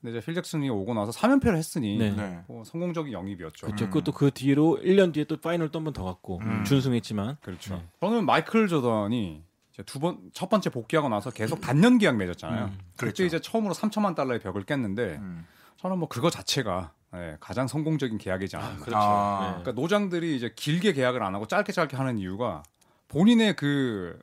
근데 0.00 0.16
이제 0.16 0.24
필 0.24 0.34
잭슨이 0.34 0.68
오고 0.70 0.94
나서 0.94 1.10
3연패를 1.12 1.56
했으니 1.56 1.98
네. 1.98 2.10
네. 2.12 2.40
뭐 2.46 2.62
성공적인 2.64 3.12
영입이었죠. 3.12 3.66
그렇죠. 3.66 3.86
음. 3.86 3.90
그것도 3.90 4.12
그 4.12 4.30
뒤로 4.30 4.78
1년 4.80 5.12
뒤에 5.12 5.24
또 5.24 5.36
final 5.40 5.70
또 5.70 5.78
한 5.80 5.84
번 5.84 5.92
더 5.92 6.04
갔고 6.04 6.38
음. 6.42 6.64
준우승했지만 6.64 7.38
그렇죠. 7.42 7.74
네. 7.76 7.84
저는 8.00 8.24
마이클 8.26 8.68
조던이 8.68 9.42
이제 9.72 9.82
두번 9.82 10.30
첫 10.32 10.48
번째 10.48 10.70
복귀하고 10.70 11.08
나서 11.08 11.30
계속 11.30 11.60
단년 11.60 11.98
계약 11.98 12.16
맺었잖아요. 12.16 12.66
음. 12.66 12.70
그때 12.92 12.96
그렇죠. 12.96 13.24
이제 13.24 13.40
처음으로 13.40 13.74
3천만 13.74 14.14
달러의 14.14 14.38
벽을 14.40 14.62
깼는데 14.64 15.16
음. 15.16 15.44
저는 15.78 15.98
뭐 15.98 16.08
그거 16.08 16.30
자체가 16.30 16.92
예, 17.14 17.36
가장 17.40 17.66
성공적인 17.66 18.18
계약이지 18.18 18.56
않았나. 18.56 18.84
그렇죠. 18.84 18.96
아. 18.98 19.40
네. 19.40 19.62
그러니까 19.62 19.72
노장들이 19.80 20.36
이제 20.36 20.52
길게 20.54 20.92
계약을 20.92 21.22
안 21.22 21.34
하고 21.34 21.46
짧게 21.46 21.72
짧게 21.72 21.96
하는 21.96 22.18
이유가 22.18 22.62
본인의 23.08 23.56
그 23.56 24.18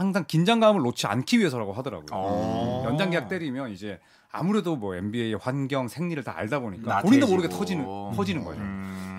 항상 0.00 0.24
긴장감을 0.26 0.80
놓지 0.80 1.06
않기 1.06 1.38
위해서라고 1.40 1.74
하더라고요. 1.74 2.06
어. 2.12 2.84
연장 2.86 3.10
계약 3.10 3.28
때리면 3.28 3.70
이제 3.70 4.00
아무래도 4.32 4.74
뭐 4.74 4.94
NBA의 4.94 5.34
환경, 5.34 5.88
생리를 5.88 6.24
다 6.24 6.32
알다 6.38 6.60
보니까. 6.60 7.02
본인도 7.02 7.26
모르게 7.26 7.50
터지는 7.50 7.84
터지는 8.14 8.42
거죠. 8.42 8.62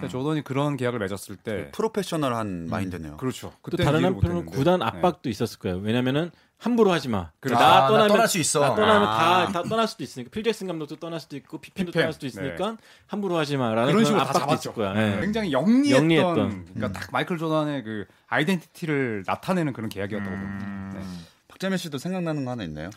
음. 0.01 0.07
근데 0.07 0.11
조던이 0.11 0.43
그런 0.43 0.77
계약을 0.77 0.99
맺었을 0.99 1.35
때 1.37 1.69
프로페셔널한 1.71 2.67
마인드네요. 2.69 3.17
그렇죠. 3.17 3.47
음. 3.47 3.51
또 3.51 3.57
그때 3.71 3.83
다른 3.83 4.13
못했는데. 4.13 4.51
구단 4.51 4.79
네. 4.79 4.85
압박도 4.85 5.29
있었을 5.29 5.59
거예요. 5.59 5.77
왜냐면은 5.77 6.31
함부로 6.57 6.91
하지 6.91 7.09
마. 7.09 7.31
그렇죠. 7.39 7.59
나 7.59 7.65
아, 7.65 7.79
나 7.81 7.87
떠나면 7.87 8.07
떠날 8.09 8.27
수 8.27 8.37
있어. 8.37 8.59
나 8.59 8.75
떠나면 8.75 9.07
아. 9.07 9.45
다, 9.47 9.51
다 9.51 9.63
떠날 9.67 9.87
수도 9.87 10.03
있으니까 10.03 10.29
필 10.31 10.43
잭슨 10.43 10.67
감독도 10.67 10.97
떠날 10.97 11.19
수도 11.19 11.35
있고 11.35 11.57
피펜도 11.59 11.91
피펜. 11.91 12.01
떠날 12.03 12.13
수도 12.13 12.27
있으니까 12.27 12.77
함부로 13.07 13.37
하지 13.37 13.57
마라는 13.57 13.91
그런 13.91 14.05
식으로 14.05 14.23
다 14.23 14.29
압박도. 14.29 14.53
있을 14.55 14.73
거야. 14.73 14.93
네. 14.93 15.15
예. 15.17 15.21
굉장히 15.21 15.51
영리했던, 15.51 16.03
영리했던. 16.03 16.65
그러니까 16.75 16.99
딱 16.99 17.11
마이클 17.11 17.37
조던의 17.39 17.83
그 17.83 18.05
identity를 18.27 19.23
나타내는 19.25 19.73
그런 19.73 19.89
계약이었다고 19.89 20.29
봅니다. 20.35 20.65
네. 20.93 20.99
박재민 21.47 21.77
씨도 21.77 21.97
생각나는 21.97 22.45
거 22.45 22.51
하나 22.51 22.63
있나요? 22.63 22.91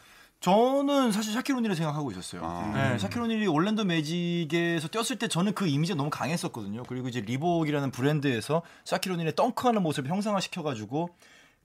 저는 0.44 1.10
사실 1.10 1.32
샤킬 1.32 1.52
오닐을 1.52 1.74
생각하고 1.74 2.10
있었어요. 2.10 2.42
아. 2.44 2.70
네, 2.74 2.98
샤킬 2.98 3.24
오닐이 3.24 3.46
올랜도 3.46 3.84
매직에서 3.84 4.88
뛰었을 4.88 5.16
때 5.16 5.26
저는 5.26 5.54
그 5.54 5.66
이미지가 5.66 5.96
너무 5.96 6.10
강했었거든요. 6.10 6.82
그리고 6.82 7.08
이제 7.08 7.22
리복이라는 7.22 7.90
브랜드에서 7.90 8.60
샤킬 8.84 9.10
오닐의 9.10 9.36
덩크하는 9.36 9.82
모습을 9.82 10.10
형상화 10.10 10.40
시켜가지고 10.40 11.08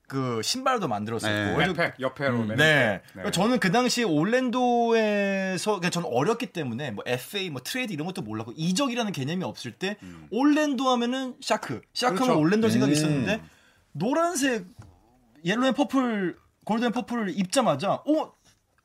그 0.08 0.42
신발도 0.42 0.88
만들었었고. 0.88 1.60
네. 1.60 1.68
옆에 1.68 1.94
옆에로 2.00 2.46
네. 2.46 2.56
맨 2.56 3.02
그러니까 3.12 3.32
저는 3.32 3.60
그 3.60 3.70
당시 3.74 4.06
올랜도에서 4.06 5.72
그러니까 5.72 5.90
저는 5.90 6.08
어렸기 6.10 6.46
때문에 6.46 6.92
뭐 6.92 7.04
FA 7.06 7.50
뭐 7.50 7.60
트레이드 7.62 7.92
이런 7.92 8.08
것도 8.08 8.22
몰랐고 8.22 8.54
이적이라는 8.56 9.12
개념이 9.12 9.44
없을 9.44 9.74
때 9.74 9.98
올랜도 10.32 10.88
하면은 10.88 11.36
샤크, 11.42 11.82
샤크하면 11.94 12.28
그렇죠. 12.28 12.40
올랜도 12.40 12.70
생각이 12.70 12.94
음. 12.94 12.96
있었는데 12.96 13.42
노란색 13.92 14.68
yellow 15.44 15.68
and 15.68 15.74
purple 15.74 16.38
gold 16.64 16.86
and 16.86 16.94
purple을 16.94 17.38
입자마자 17.38 17.96
어 18.06 18.39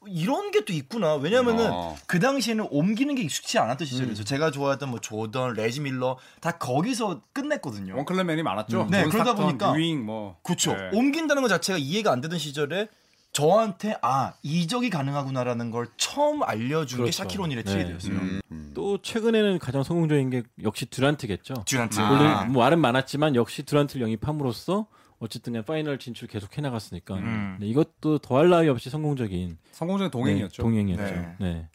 이런 0.09 0.51
게 0.51 0.65
또 0.65 0.73
있구나. 0.73 1.17
왜냐면은 1.17 1.69
어. 1.71 1.97
그 2.07 2.19
당시에는 2.21 2.69
옮기는 2.71 3.15
게 3.15 3.23
익숙치 3.23 3.59
않았던 3.59 3.87
시절이죠. 3.87 4.25
제가 4.25 4.51
좋아했던 4.51 4.89
뭐 4.89 4.99
조던, 5.01 5.55
레지 5.55 5.81
밀러 5.81 6.17
다 6.41 6.53
거기서 6.53 7.21
끝냈거든요. 7.33 7.97
one 7.97 8.09
club 8.09 8.26
man이 8.26 8.43
많았죠. 8.43 8.89
네, 8.91 9.03
존 9.03 9.11
그러다 9.11 9.31
스탁턴, 9.33 9.47
보니까 9.47 9.75
유잉 9.77 10.05
뭐 10.07 10.39
그렇죠. 10.43 10.73
네. 10.75 10.91
옮긴다는 10.95 11.43
것 11.43 11.49
자체가 11.49 11.79
이해가 11.79 12.13
안 12.13 12.21
되던 12.23 12.39
시절에 12.39 12.89
저한테 13.33 13.97
아 14.01 14.33
이적이 14.43 14.91
가능하구나라는 14.91 15.71
걸 15.71 15.89
처음 15.97 16.43
알려준 16.43 16.99
게 16.99 17.03
그렇죠. 17.03 17.17
샤킬 17.25 17.45
오닐의 17.45 17.65
네. 17.65 17.71
트레이드였어요. 17.71 18.13
음, 18.15 18.41
음. 18.51 18.71
또 18.75 19.03
최근에는 19.03 19.59
가장 19.59 19.83
성공적인 19.83 20.31
게 20.31 20.43
역시 20.63 20.87
듀란트겠죠. 20.87 21.65
듀란트. 21.67 22.01
아. 22.01 22.11
물론 22.11 22.53
뭐 22.53 22.63
말은 22.63 22.79
많았지만 22.79 23.35
역시 23.35 23.65
듀란트를 23.65 24.03
영입함으로써 24.03 24.87
어쨌든 25.25 25.53
그냥 25.55 25.65
final 25.65 25.99
진출 25.99 26.29
계속 26.29 26.57
해나갔으니까 26.57 27.15
음. 27.17 27.57
네, 27.61 27.67
이것도 27.67 28.19
더할 28.19 28.49
나위 28.51 28.69
없이 28.69 28.91
성공적인 28.91 29.59
성공적인 29.73 30.11
동행이었죠. 30.11 30.63
네, 30.63 30.69
동행이었죠. 30.69 31.05
네. 31.05 31.35
네. 31.41 31.69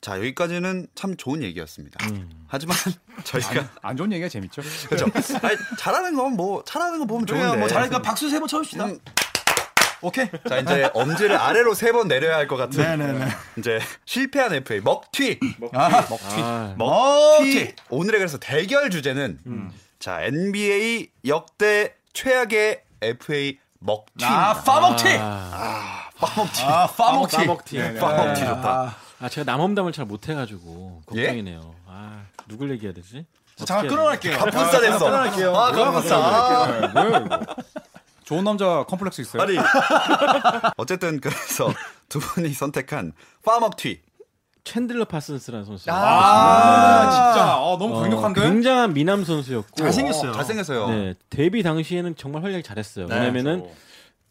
자 0.00 0.16
여기까지는 0.18 0.86
참 0.94 1.16
좋은 1.16 1.42
얘기였습니다. 1.42 2.04
음. 2.10 2.28
하지만 2.46 2.76
저희가 3.24 3.70
안 3.82 3.96
좋은 3.96 4.12
얘기가 4.12 4.28
재밌죠. 4.28 4.62
그렇죠. 4.88 5.06
아니, 5.42 5.56
잘하는 5.78 6.14
건 6.14 6.34
뭐 6.36 6.62
잘하는 6.64 6.98
거 6.98 7.04
보면 7.06 7.26
좋은데. 7.26 7.56
뭐 7.56 7.68
잘하니까 7.68 8.02
박수 8.02 8.28
세 8.30 8.38
번 8.38 8.46
쳐줍시다. 8.48 8.86
음. 8.86 8.98
오케이. 10.02 10.26
자 10.46 10.58
이제 10.58 10.90
엄지를 10.92 11.36
아래로 11.36 11.72
세 11.74 11.90
번 11.92 12.08
내려야 12.08 12.36
할 12.36 12.46
것 12.46 12.56
같은. 12.56 12.82
네네네. 12.82 13.26
이제 13.58 13.78
실패한 14.04 14.52
FA 14.54 14.80
먹튀. 14.80 15.40
아, 15.72 16.74
먹튀. 16.76 17.74
오늘의 17.88 18.18
그래서 18.20 18.36
대결 18.38 18.90
주제는 18.90 19.38
음. 19.46 19.70
자 19.98 20.22
NBA 20.22 21.10
역대 21.26 21.94
최악의 22.12 22.82
FA 23.04 23.58
먹튀입니다. 23.80 24.50
아 24.50 24.54
파먹튀. 24.62 25.08
아, 25.20 26.08
파먹튀. 26.16 26.62
아 26.62 26.86
파먹튀. 26.86 27.36
파먹튀. 27.36 27.78
네, 27.78 27.90
네. 27.92 28.00
파먹튀 28.00 28.40
좋다. 28.40 28.68
아, 28.70 28.94
아, 29.20 29.28
제가 29.28 29.50
남 29.50 29.60
험담을 29.60 29.92
잘 29.92 30.06
못해가지고 30.06 31.02
걱정이네요. 31.06 31.74
아, 31.86 32.22
누굴 32.48 32.70
얘기해야 32.72 32.94
되지? 32.94 33.26
잠깐 33.56 33.78
어떻게 33.78 33.88
끊어갈게요. 33.88 34.38
갑분싸 34.38 34.80
됐어. 34.80 34.98
끊어갈게요. 34.98 35.54
아, 35.56 35.72
갑분싸. 35.72 36.66
네, 36.80 36.88
뭐예요 36.88 37.26
이거? 37.26 37.40
좋은 38.24 38.42
남자 38.42 38.84
컴플렉스 38.88 39.20
있어요. 39.20 39.42
아니. 39.42 39.56
어쨌든 40.78 41.20
그래서 41.20 41.72
두 42.08 42.18
분이 42.20 42.52
선택한 42.52 43.12
파먹튀. 43.44 44.00
챈들러 44.64 45.06
파슨스라는 45.06 45.64
선수. 45.66 45.90
아, 45.90 47.10
진짜 47.10 47.56
어, 47.58 47.76
너무 47.78 47.96
어, 47.96 48.00
강력한데. 48.00 48.40
굉장한 48.40 48.94
미남 48.94 49.22
선수였고 49.24 49.76
잘생겼어요. 49.76 50.32
잘생겼어요. 50.32 50.88
네, 50.88 51.14
데뷔 51.30 51.62
당시에는 51.62 52.16
정말 52.16 52.42
활약이 52.42 52.62
잘했어요. 52.62 53.06
네, 53.06 53.14
왜냐면은 53.20 53.66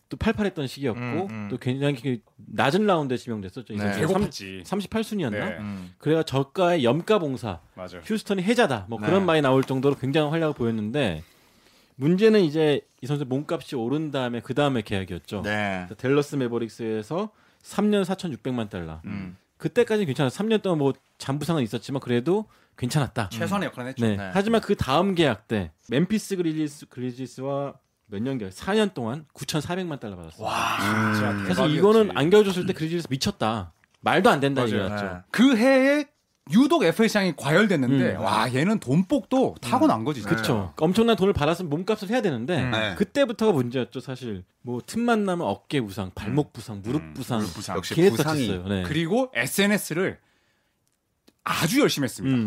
또 0.10 0.18
팔팔했던 0.18 0.68
시기였고 0.68 1.00
음, 1.00 1.28
음. 1.30 1.48
또 1.50 1.58
굉장히 1.58 1.96
그 1.96 2.18
낮은 2.38 2.86
라운드에 2.86 3.18
지명됐었죠. 3.18 3.74
이 3.74 3.78
네. 3.78 3.94
선수. 3.94 4.14
배고팠지. 4.14 4.64
38순위였나? 4.64 5.32
네. 5.32 5.58
음. 5.60 5.94
그래가 5.98 6.24
저가의 6.24 6.84
염가봉사, 6.84 7.60
맞아. 7.76 8.00
휴스턴이 8.04 8.44
해자다. 8.44 8.86
뭐 8.90 9.00
네. 9.00 9.08
그런 9.08 9.26
말이 9.26 9.42
나올 9.42 9.64
정도로 9.64 9.96
굉장한 9.96 10.32
활약을 10.32 10.54
보였는데 10.56 11.24
문제는 11.96 12.42
이제 12.42 12.82
이 13.02 13.08
선수 13.08 13.26
몸값이 13.26 13.76
오른 13.76 14.12
다음에 14.12 14.40
그 14.42 14.54
다음에 14.56 14.82
계약이었죠. 14.82 15.42
네. 15.44 15.88
델러스 15.98 16.36
매버릭스에서 16.36 17.30
3년 17.64 18.04
4,600만 18.04 18.70
달러. 18.70 19.00
음. 19.06 19.38
그때까지는 19.64 20.06
괜찮았어. 20.08 20.44
3년 20.44 20.62
동안 20.62 20.78
뭐 20.78 20.94
잔부상은 21.18 21.64
있었지만 21.64 22.02
그래도 22.02 22.46
괜찮았다. 22.78 23.30
최선의 23.30 23.68
역할을 23.68 23.90
했죠. 23.92 24.06
네. 24.06 24.18
네. 24.18 24.30
하지만 24.34 24.60
그 24.60 24.76
다음 24.76 25.16
계약 25.16 25.48
때 25.48 25.72
멤피스 25.90 26.36
그리지스, 26.36 26.88
그리지스와 26.90 27.76
몇 28.08 28.22
년 28.22 28.38
계약? 28.38 28.52
4년 28.52 28.94
동안 28.94 29.26
9,400만 29.34 30.00
달러 30.02 30.18
받았어요. 30.18 30.46
와. 30.46 31.14
진짜 31.14 31.34
그래서 31.44 31.48
대박이었지. 31.64 31.78
이거는 31.78 32.18
안겨줬을 32.18 32.66
때 32.66 32.74
그리지스 32.74 33.08
미쳤다. 33.10 33.72
말도 34.02 34.30
안 34.30 34.42
된다 34.42 34.64
맞아요. 34.64 34.76
이거였죠. 34.86 35.06
네. 35.06 35.12
그 35.32 35.56
해에 35.56 36.06
유독 36.52 36.84
FA 36.84 37.08
시장이 37.08 37.36
과열됐는데 37.38 38.16
음. 38.16 38.22
와 38.22 38.54
얘는 38.54 38.80
돈복도 38.80 39.56
타고난 39.62 40.04
거지. 40.04 40.20
진짜. 40.22 40.36
그렇죠. 40.36 40.74
엄청난 40.78 41.16
돈을 41.16 41.32
받았으면 41.34 41.70
몸값을 41.70 42.10
해야 42.10 42.22
되는데 42.22 42.62
음. 42.62 42.72
네. 42.72 42.96
그때부터가 42.96 43.54
문제였죠 43.54 44.02
사실. 44.02 44.44
뭐 44.62 44.82
틈만 44.86 45.24
나면 45.24 45.48
어깨 45.48 45.80
부상, 45.82 46.12
발목 46.14 46.52
부상, 46.54 46.82
무릎 46.84 47.14
부상, 47.14 47.40
무릎 47.40 47.54
부상. 47.54 47.78
역시 47.78 47.96
부상이. 48.10 48.48
네. 48.68 48.84
그리고 48.84 49.32
SNS를 49.34 50.20
아주 51.46 51.80
열심히 51.80 52.06
했습니다. 52.06 52.36
음. 52.36 52.46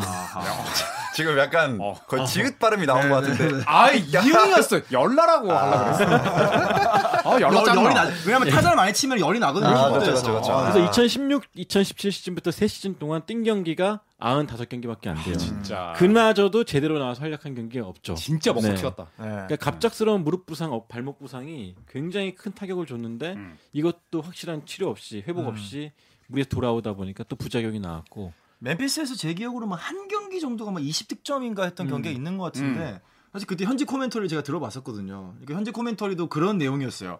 지금 1.16 1.38
약간 1.38 1.78
어. 1.80 1.94
거의 2.06 2.26
지읒 2.26 2.58
발음이 2.58 2.84
나온 2.84 3.08
것 3.08 3.22
같은데. 3.22 3.64
아 3.66 3.90
이응이었어. 3.90 4.82
열나라고 4.92 5.50
하려 5.50 5.84
그랬어. 5.84 6.04
아 6.04 7.32
열, 7.32 7.40
열났잖아. 7.40 7.82
열이 7.82 7.94
나. 7.94 8.04
왜냐면 8.26 8.50
타자를 8.50 8.76
많이 8.76 8.92
치면 8.92 9.18
열이 9.18 9.38
나거든요. 9.38 9.70
아, 9.70 9.88
그래서. 9.92 10.04
그렇죠, 10.04 10.12
그렇죠, 10.12 10.30
그렇죠. 10.32 10.52
아. 10.52 10.72
그래서 10.72 10.90
2016, 10.90 11.44
2017 11.54 12.12
시즌부터 12.12 12.50
3시즌 12.50 12.98
동안 12.98 13.22
뛴 13.24 13.44
경기가 13.44 14.00
95경기밖에 14.20 15.08
안 15.08 15.22
돼요. 15.22 15.36
진짜. 15.38 15.94
그마저도 15.96 16.64
제대로 16.64 16.98
나와서 16.98 17.22
활약한 17.22 17.54
경기가 17.54 17.86
없죠. 17.86 18.14
진짜 18.14 18.52
먹고 18.52 18.68
네. 18.68 18.74
튀었다. 18.74 19.06
네. 19.18 19.24
그러니까 19.26 19.56
갑작스러운 19.56 20.22
무릎 20.22 20.44
부상, 20.44 20.74
어, 20.74 20.84
발목 20.86 21.18
부상이 21.18 21.76
굉장히 21.90 22.34
큰 22.34 22.52
타격을 22.52 22.84
줬는데 22.84 23.32
음. 23.32 23.58
이것도 23.72 24.20
확실한 24.22 24.66
치료 24.66 24.90
없이 24.90 25.24
회복 25.26 25.46
없이 25.46 25.92
무리해서 26.26 26.50
돌아오다 26.50 26.92
보니까 26.92 27.24
또 27.24 27.36
부작용이 27.36 27.80
나왔고 27.80 28.32
멤피스에서 28.58 29.14
제 29.14 29.34
기억으로 29.34 29.66
뭐 29.66 29.90
한 29.90 30.08
경기 30.08 30.40
정도가 30.40 30.70
막 30.70 30.80
20득점인가 30.80 31.64
했던 31.64 31.86
음. 31.86 31.90
경기가 31.90 32.14
있는 32.14 32.38
것 32.38 32.44
같은데 32.44 33.00
사실 33.32 33.46
그때 33.46 33.64
현지 33.64 33.84
commentary 33.84 34.28
제가 34.28 34.42
들어봤었거든요. 34.42 35.34
그러니까 35.34 35.54
현지 35.54 35.70
commentary도 35.70 36.28
그런 36.28 36.56
내용이었어요. 36.58 37.18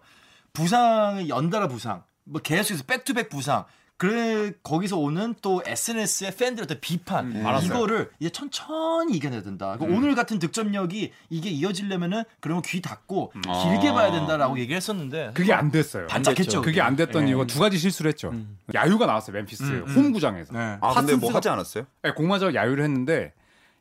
부상을 0.53 1.29
연달아 1.29 1.67
부상, 1.67 2.03
뭐 2.23 2.41
계속해서 2.41 2.85
back-to-back 2.85 3.29
부상. 3.29 3.65
그래 3.97 4.51
거기서 4.61 4.97
오는 4.97 5.33
또 5.41 5.63
SNS의 5.65 6.35
팬들의 6.35 6.65
어떤 6.65 6.79
비판 6.79 7.35
음, 7.35 7.45
알았어요. 7.45 7.67
이거를 7.67 8.11
이제 8.19 8.29
천천히 8.29 9.15
이겨내야 9.15 9.41
된다. 9.41 9.75
그러니까 9.75 9.97
오늘 9.97 10.13
같은 10.13 10.37
득점력이 10.37 11.11
이게 11.31 11.49
이어지려면은 11.49 12.23
그러면 12.39 12.61
귀 12.63 12.79
닫고 12.79 13.31
길게 13.33 13.89
아. 13.89 13.93
봐야 13.93 14.11
된다라고 14.11 14.59
얘기했었는데 14.59 15.31
그게 15.33 15.51
안 15.51 15.71
됐어요. 15.71 16.05
반짝했죠. 16.07 16.61
그게 16.61 16.79
안 16.79 16.95
됐던 16.95 17.27
이유가 17.27 17.47
두 17.47 17.59
가지 17.59 17.79
실수를 17.79 18.09
했죠. 18.09 18.29
음. 18.29 18.59
야유가 18.75 19.07
나왔어요. 19.07 19.33
멤피스 19.33 19.63
음, 19.63 19.83
음. 19.87 19.95
홈구장에서. 19.95 20.53
네. 20.53 20.77
아 20.79 20.93
근데 20.93 21.15
뭐 21.15 21.33
하지 21.33 21.49
않았어요? 21.49 21.85
네, 22.03 22.11
공마저 22.11 22.53
야유를 22.53 22.83
했는데 22.83 23.33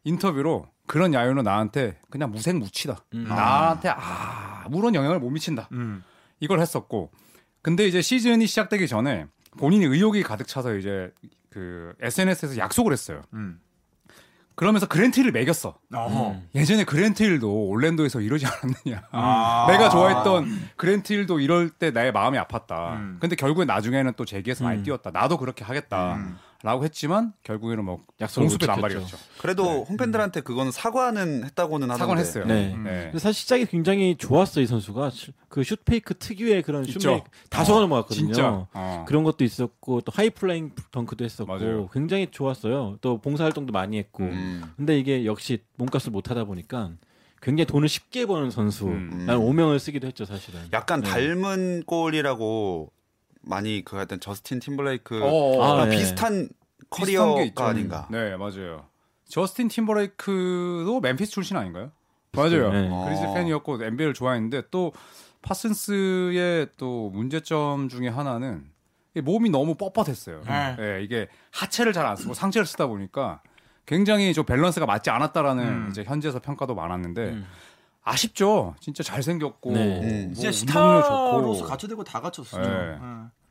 인터뷰로 0.04 0.66
그런 0.86 1.12
야유는 1.12 1.42
나한테 1.42 1.98
그냥 2.08 2.30
무색무취다. 2.30 3.04
음. 3.12 3.24
나한테 3.28 3.90
아무런 3.90 4.94
영향을 4.94 5.20
못 5.20 5.28
미친다. 5.28 5.68
음. 5.72 6.02
이걸 6.40 6.60
했었고 6.60 7.10
근데 7.60 7.86
이제 7.86 8.00
시즌이 8.00 8.46
시작되기 8.46 8.88
전에 8.88 9.26
본인이 9.58 9.84
의욕이 9.84 10.22
가득 10.22 10.46
차서 10.46 10.76
이제 10.76 11.12
그 11.50 11.94
SNS에서 12.00 12.56
약속을 12.58 12.92
했어요. 12.92 13.22
음. 13.32 13.60
그러면서 14.56 14.86
그랜트힐을 14.86 15.32
매겼어. 15.32 15.78
어허. 15.92 16.36
예전에 16.54 16.84
그랜트힐도 16.84 17.66
올랜도에서 17.68 18.22
이러지 18.22 18.46
않았느냐. 18.46 19.02
아. 19.12 19.66
내가 19.70 19.90
좋아했던 19.90 20.70
그랜트힐도 20.76 21.40
이럴 21.40 21.68
때 21.68 21.90
나의 21.90 22.10
마음이 22.10 22.38
아팠다. 22.38 22.94
음. 22.94 23.18
근데 23.20 23.36
결국에 23.36 23.66
나중에는 23.66 24.14
또 24.16 24.24
재기에서 24.24 24.64
많이 24.64 24.78
음. 24.78 24.82
뛰었다. 24.82 25.10
나도 25.10 25.36
그렇게 25.36 25.62
하겠다. 25.62 26.18
음. 26.62 26.66
라고 26.66 26.84
했지만 26.84 27.32
결국에는 27.42 27.84
뭐 27.84 28.00
약속을 28.20 28.48
남발이었죠. 28.66 29.16
그래도 29.38 29.84
홈팬들한테 29.84 30.40
그거는 30.40 30.72
사과는 30.72 31.44
했다고는 31.44 31.90
하던데. 31.90 31.98
사과는 31.98 32.20
했어요. 32.22 32.44
네. 32.46 32.74
음. 32.74 32.84
네. 32.84 33.10
사실 33.18 33.34
시작이 33.34 33.66
굉장히 33.66 34.16
좋았어 34.16 34.60
이 34.60 34.66
선수가 34.66 35.10
그 35.48 35.62
슛페이크 35.62 36.14
특유의 36.18 36.62
그런. 36.62 36.84
슛메이크 36.84 37.24
다소가 37.50 37.80
넘어갔거든요. 37.80 38.26
진짜. 38.32 38.66
어. 38.72 39.04
그런 39.06 39.22
것도 39.24 39.44
있었고 39.44 40.00
또 40.00 40.12
하이플라잉 40.14 40.72
덩크도 40.90 41.24
했었고 41.24 41.52
맞아요. 41.52 41.88
굉장히 41.92 42.28
좋았어요. 42.30 42.98
또 43.00 43.20
봉사활동도 43.20 43.72
많이 43.72 43.98
했고 43.98 44.24
음. 44.24 44.62
근데 44.76 44.98
이게 44.98 45.24
역시 45.24 45.62
몸값을 45.76 46.10
못 46.10 46.30
하다 46.30 46.44
보니까 46.44 46.90
굉장히 47.42 47.66
돈을 47.66 47.88
쉽게 47.88 48.26
버는 48.26 48.50
선수. 48.50 48.86
음. 48.86 49.24
난 49.26 49.36
오명을 49.36 49.78
쓰기도 49.78 50.06
했죠 50.06 50.24
사실은. 50.24 50.60
약간 50.72 51.00
네. 51.00 51.08
닮은 51.10 51.84
꼴이라고 51.86 52.90
많이 53.46 53.82
그 53.84 53.96
하여튼 53.96 54.20
저스틴 54.20 54.60
팀버레이크 54.60 55.20
어, 55.22 55.62
아, 55.62 55.76
랑 55.78 55.88
네. 55.90 55.96
비슷한 55.96 56.48
비슷한. 56.48 56.56
커리어가 56.90 57.68
아닌가. 57.68 58.08
네, 58.10 58.36
맞아요. 58.36 58.86
저스틴 59.28 59.68
팀버레이크도 59.68 61.00
멤피스 61.00 61.32
출신 61.32 61.56
아닌가요? 61.56 61.90
맞아요. 62.32 62.70
네. 62.72 62.88
어. 62.92 63.04
그리즈 63.06 63.22
팬이었고 63.34 63.82
NBA를 63.82 64.14
좋아했는데 64.14 64.64
또 64.70 64.92
파슨스의 65.42 66.68
또 66.76 67.10
문제점 67.10 67.88
중에 67.88 68.08
하나는 68.08 68.64
이 69.14 69.20
몸이 69.20 69.50
너무 69.50 69.74
뻣뻣했어요. 69.76 70.42
네. 70.46 70.76
예, 70.78 71.02
이게 71.02 71.28
하체를 71.52 71.92
잘 71.92 72.04
안 72.06 72.16
쓰고 72.16 72.34
상체를 72.34 72.66
쓰다 72.66 72.86
보니까 72.86 73.40
굉장히 73.86 74.34
좀 74.34 74.44
밸런스가 74.44 74.84
맞지 74.86 75.10
않았다라는 75.10 75.64
음. 75.64 75.88
이제 75.90 76.04
현지에서 76.04 76.40
평가도 76.40 76.74
많았는데 76.74 77.38
아쉽죠. 78.02 78.74
진짜 78.80 79.02
잘생겼고 79.02 79.72
네. 79.72 80.00
음. 80.00 80.24
뭐 80.26 80.34
진짜 80.34 80.52
스타로서 80.52 81.54
좋고. 81.56 81.68
갖춰되고 81.68 82.04
다 82.04 82.20
갖췄었죠. 82.20 82.60
네. 82.60 82.98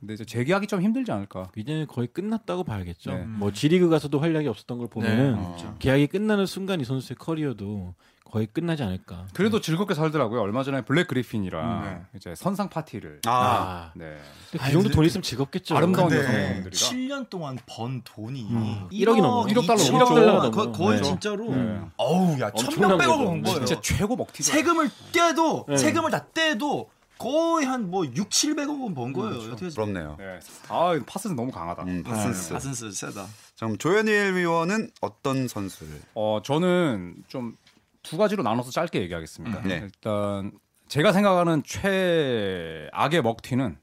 네. 0.06 0.14
근데 0.14 0.14
이제 0.14 0.24
재계약이 0.24 0.68
좀 0.68 0.80
힘들지 0.80 1.10
않을까. 1.10 1.50
이제는 1.56 1.86
거의 1.88 2.06
끝났다고 2.06 2.62
봐야겠죠. 2.64 3.12
네. 3.12 3.24
뭐 3.26 3.52
G리그 3.52 3.88
가서도 3.88 4.20
활약이 4.20 4.46
없었던 4.46 4.78
걸 4.78 4.88
보면은 4.88 5.34
네, 5.34 5.42
그렇죠. 5.42 5.76
계약이 5.80 6.06
끝나는 6.06 6.46
순간 6.46 6.80
이 6.80 6.84
선수의 6.84 7.16
커리어도 7.18 7.94
거의 8.24 8.46
끝나지 8.46 8.82
않을까. 8.82 9.26
그래도 9.34 9.60
즐겁게 9.60 9.94
살더라고요. 9.94 10.40
얼마 10.40 10.64
전에 10.64 10.82
블레이크 10.82 11.06
그리핀이랑 11.06 11.84
네. 11.84 12.00
이제 12.16 12.34
선상 12.34 12.68
파티를. 12.68 13.20
아, 13.26 13.92
네. 13.94 14.16
근데 14.50 14.58
그 14.58 14.64
아니, 14.64 14.72
정도 14.72 14.88
돈 14.90 15.04
있으면 15.04 15.22
즐겁겠죠. 15.22 15.76
아름다운 15.76 16.08
근데 16.08 16.24
여성분들이라. 16.24 16.70
7년 16.70 17.30
동안 17.30 17.56
번 17.66 18.02
돈이 18.04 18.42
음. 18.50 18.88
1억이 18.90 19.22
넘어요. 19.22 19.46
1억 19.46 19.66
달러 19.66 19.78
2천 19.78 19.98
넘죠. 19.98 20.14
달러가 20.14 20.32
넘어요. 20.32 20.50
거, 20.50 20.72
거의 20.72 20.98
네. 20.98 21.02
진짜로 21.04 21.54
네. 21.54 21.80
어우 21.96 22.40
야 22.40 22.50
엄청난 22.52 22.98
1,600억을 22.98 22.98
거죠. 22.98 23.24
번 23.24 23.42
거예요. 23.42 23.64
진짜 23.64 23.80
최고 23.80 24.16
먹튀죠. 24.16 24.52
세금을 24.52 24.90
떼도 25.12 25.66
네. 25.68 25.76
세금을 25.76 26.10
다 26.10 26.26
떼도 26.26 26.90
거의 27.18 27.66
한 27.66 27.90
뭐 27.90 28.04
6, 28.04 28.28
700억은 28.30 28.94
번 28.94 29.12
거예요. 29.12 29.30
그렇죠. 29.30 29.50
여태까지. 29.52 29.74
부럽네요. 29.74 30.16
네. 30.18 30.38
아, 30.68 30.98
파슨스는 31.06 31.36
너무 31.36 31.50
강하다. 31.50 31.82
음, 31.84 32.02
네, 32.02 32.10
파슨스. 32.10 32.52
파슨스 32.52 32.90
세다. 32.92 33.24
자, 33.24 33.66
그럼 33.66 33.78
조현일 33.78 34.34
위원은 34.34 34.90
어떤 35.00 35.48
선수를? 35.48 36.00
어, 36.14 36.40
저는 36.44 37.16
좀 37.28 37.56
두 38.02 38.16
가지로 38.16 38.44
나눠서 38.44 38.70
짧게 38.70 39.00
얘기하겠습니다. 39.02 39.62
네. 39.62 39.80
일단 39.82 40.52
제가 40.86 41.10
생각하는 41.12 41.64
최악의 41.66 43.20
먹튀는 43.22 43.76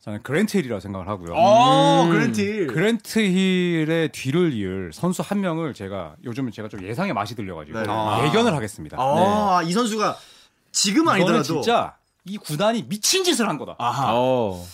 저는 0.00 0.22
그랜트 0.22 0.56
힐이라고 0.56 0.80
생각을 0.80 1.06
하고요. 1.06 1.34
어, 1.34 2.04
음. 2.04 2.10
그랜트. 2.10 2.66
그랜트 2.66 3.18
힐의 3.18 4.08
뒤를 4.12 4.54
이을 4.54 4.92
선수 4.94 5.20
한 5.20 5.42
명을 5.42 5.74
제가 5.74 6.16
요즘은 6.24 6.50
제가 6.52 6.68
좀 6.70 6.82
예상의 6.82 7.12
맛이 7.12 7.34
들려가지고 7.34 7.78
네. 7.78 7.84
아. 7.90 8.24
예견을 8.26 8.54
하겠습니다. 8.54 8.96
아, 8.98 9.60
이 9.62 9.70
선수가 9.72 10.16
이거는 10.86 11.12
아니더라도 11.12 11.42
진짜 11.44 11.97
이 12.28 12.36
구단이 12.36 12.84
미친 12.88 13.24
짓을 13.24 13.48
한 13.48 13.58
거다. 13.58 13.74
아하. 13.78 14.08
어. 14.12 14.64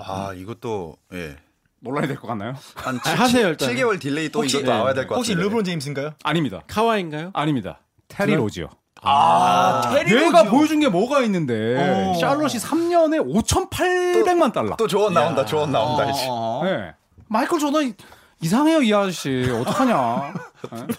아, 0.00 0.32
이것도 0.34 0.96
예. 1.12 1.36
논란이 1.80 2.08
될 2.08 2.16
것 2.16 2.26
같나요? 2.26 2.54
한 2.74 2.98
아, 3.04 3.10
하세요, 3.10 3.46
일단. 3.46 3.68
7개월 3.68 4.00
delay 4.00 4.30
또 4.30 4.40
혹시- 4.42 4.56
이것도 4.58 4.70
나와야 4.72 4.94
될 4.94 5.04
것 5.04 5.10
같아요. 5.10 5.18
혹시 5.18 5.34
르브론 5.34 5.64
제임스인가요? 5.64 6.14
아닙니다. 6.24 6.62
카와인가요? 6.66 7.30
아닙니다. 7.34 7.78
테리 8.08 8.34
로지어. 8.34 8.68
아, 9.02 9.82
테리 9.92 10.14
얘가 10.16 10.40
로지어. 10.42 10.50
보여준 10.50 10.80
게 10.80 10.88
뭐가 10.88 11.20
있는데 11.22 11.76
어. 11.78 12.14
샬롯이 12.18 12.54
3년에 12.54 13.20
5,800만 13.44 14.52
달러. 14.52 14.74
또 14.76 14.86
조던 14.88 15.12
나온다. 15.14 15.44
조던 15.44 15.70
나온다. 15.70 16.10
이제. 16.10 16.26
어, 16.28 16.60
어. 16.60 16.64
네. 16.64 16.94
마이클 17.28 17.58
조던 17.58 17.94
이상해요 18.40 18.82
이 18.82 18.92
아저씨 18.92 19.48
어떡하냐 19.50 20.34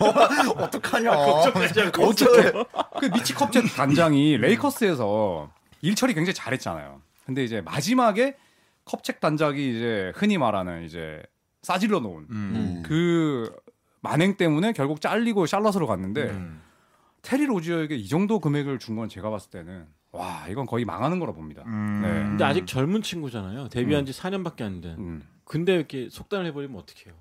어떡하냐. 0.57 1.11
어떻게 1.11 2.51
그 2.99 3.09
미치 3.13 3.33
컵제 3.33 3.63
단장이 3.75 4.37
레이커스에서 4.37 5.49
일 5.85 5.95
처리 5.95 6.13
굉장히 6.13 6.33
잘했잖아요 6.33 7.01
근데 7.25 7.43
이제 7.43 7.61
마지막에 7.61 8.35
컵책 8.85 9.19
단장이 9.19 9.69
이제 9.69 10.11
흔히 10.15 10.37
말하는 10.37 10.83
이제 10.83 11.21
싸질러 11.61 11.99
놓은 11.99 12.27
음. 12.29 12.83
그 12.85 13.51
만행 14.01 14.37
때문에 14.37 14.73
결국 14.73 15.01
잘리고 15.01 15.45
샬럿으로 15.47 15.87
갔는데 15.87 16.23
음. 16.29 16.61
테리 17.23 17.45
로지어에게 17.47 17.95
이 17.95 18.07
정도 18.07 18.39
금액을 18.39 18.77
준 18.79 18.95
건 18.95 19.09
제가 19.09 19.29
봤을 19.31 19.49
때는 19.49 19.87
와 20.11 20.45
이건 20.47 20.67
거의 20.67 20.85
망하는 20.85 21.17
거라 21.19 21.33
봅니다. 21.33 21.63
음. 21.65 22.01
네. 22.03 22.07
근데 22.09 22.43
아직 22.43 22.67
젊은 22.67 23.01
친구잖아요. 23.01 23.69
데뷔한 23.69 24.05
지 24.05 24.11
4년밖에 24.13 24.61
안 24.61 24.79
된. 24.81 24.91
음. 24.99 25.23
근데 25.43 25.73
이렇게 25.73 26.07
속단을 26.09 26.45
해버리면 26.47 26.77
어떡해요? 26.77 27.15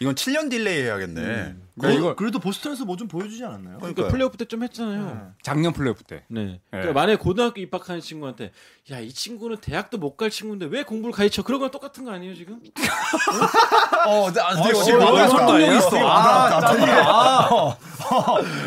이건 0.00 0.14
7년 0.14 0.50
delay 0.50 0.82
해야겠네. 0.82 1.22
그러니까 1.22 1.56
그, 1.80 1.92
이거 1.92 2.14
그래도 2.16 2.38
보스턴에서 2.38 2.84
뭐 2.84 2.96
좀 2.96 3.08
보여주지 3.08 3.42
않았나요? 3.44 3.78
그러니까. 3.78 4.08
플레이오프 4.08 4.36
때 4.36 4.44
좀 4.44 4.62
했잖아요. 4.62 5.32
작년 5.42 5.72
플레이오프 5.72 6.04
때 6.04 6.24
네. 6.28 6.44
네. 6.44 6.60
그러니까 6.70 6.92
만약에 6.92 7.16
고등학교 7.16 7.60
입학하는 7.60 8.00
친구한테 8.00 8.52
야 8.90 9.00
이 9.00 9.10
친구는 9.12 9.56
대학도 9.58 9.98
못 9.98 10.16
갈 10.16 10.28
친구인데 10.30 10.66
왜 10.66 10.82
공부를 10.82 11.14
가르쳐? 11.14 11.42
그런 11.42 11.60
건 11.60 11.70
똑같은 11.70 12.04
거 12.04 12.12
아니에요 12.12 12.34
지금? 12.34 12.58
어, 14.06 14.30
나, 14.32 14.48
아, 14.48 14.62
되게 14.62 14.74
지금 14.82 15.00
어려워. 15.00 15.12
와닿았다. 15.22 15.46
설득력이 15.46 15.76
있어. 15.78 15.90
되게 15.90 16.02
아, 16.04 16.60
나 16.60 17.48
어, 17.48 17.68
어. 17.68 17.76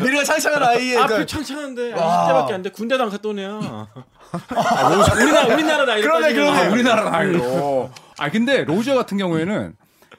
미래가 0.02 0.24
창창한 0.24 0.62
아이의 0.62 0.96
앞에 0.98 1.16
그 1.18 1.26
창창한데 1.26 1.92
와. 1.92 2.28
20대밖에 2.48 2.52
안 2.54 2.62
돼. 2.62 2.70
군대도 2.70 3.02
안 3.04 3.10
갔다 3.10 3.28
오냐. 3.28 3.48
아, 3.52 4.88
뭐, 4.88 5.04
우리나라 5.22 5.54
우리나라 5.54 5.84
나이로 5.84 6.02
그러네. 6.08 6.32
그러네. 6.34 6.58
아, 6.58 6.70
우리나라 6.70 7.10
나이로. 7.10 7.90
아 8.18 8.30
근데 8.30 8.64
로지어 8.64 8.94
같은 8.96 9.16
경우에는 9.18 9.76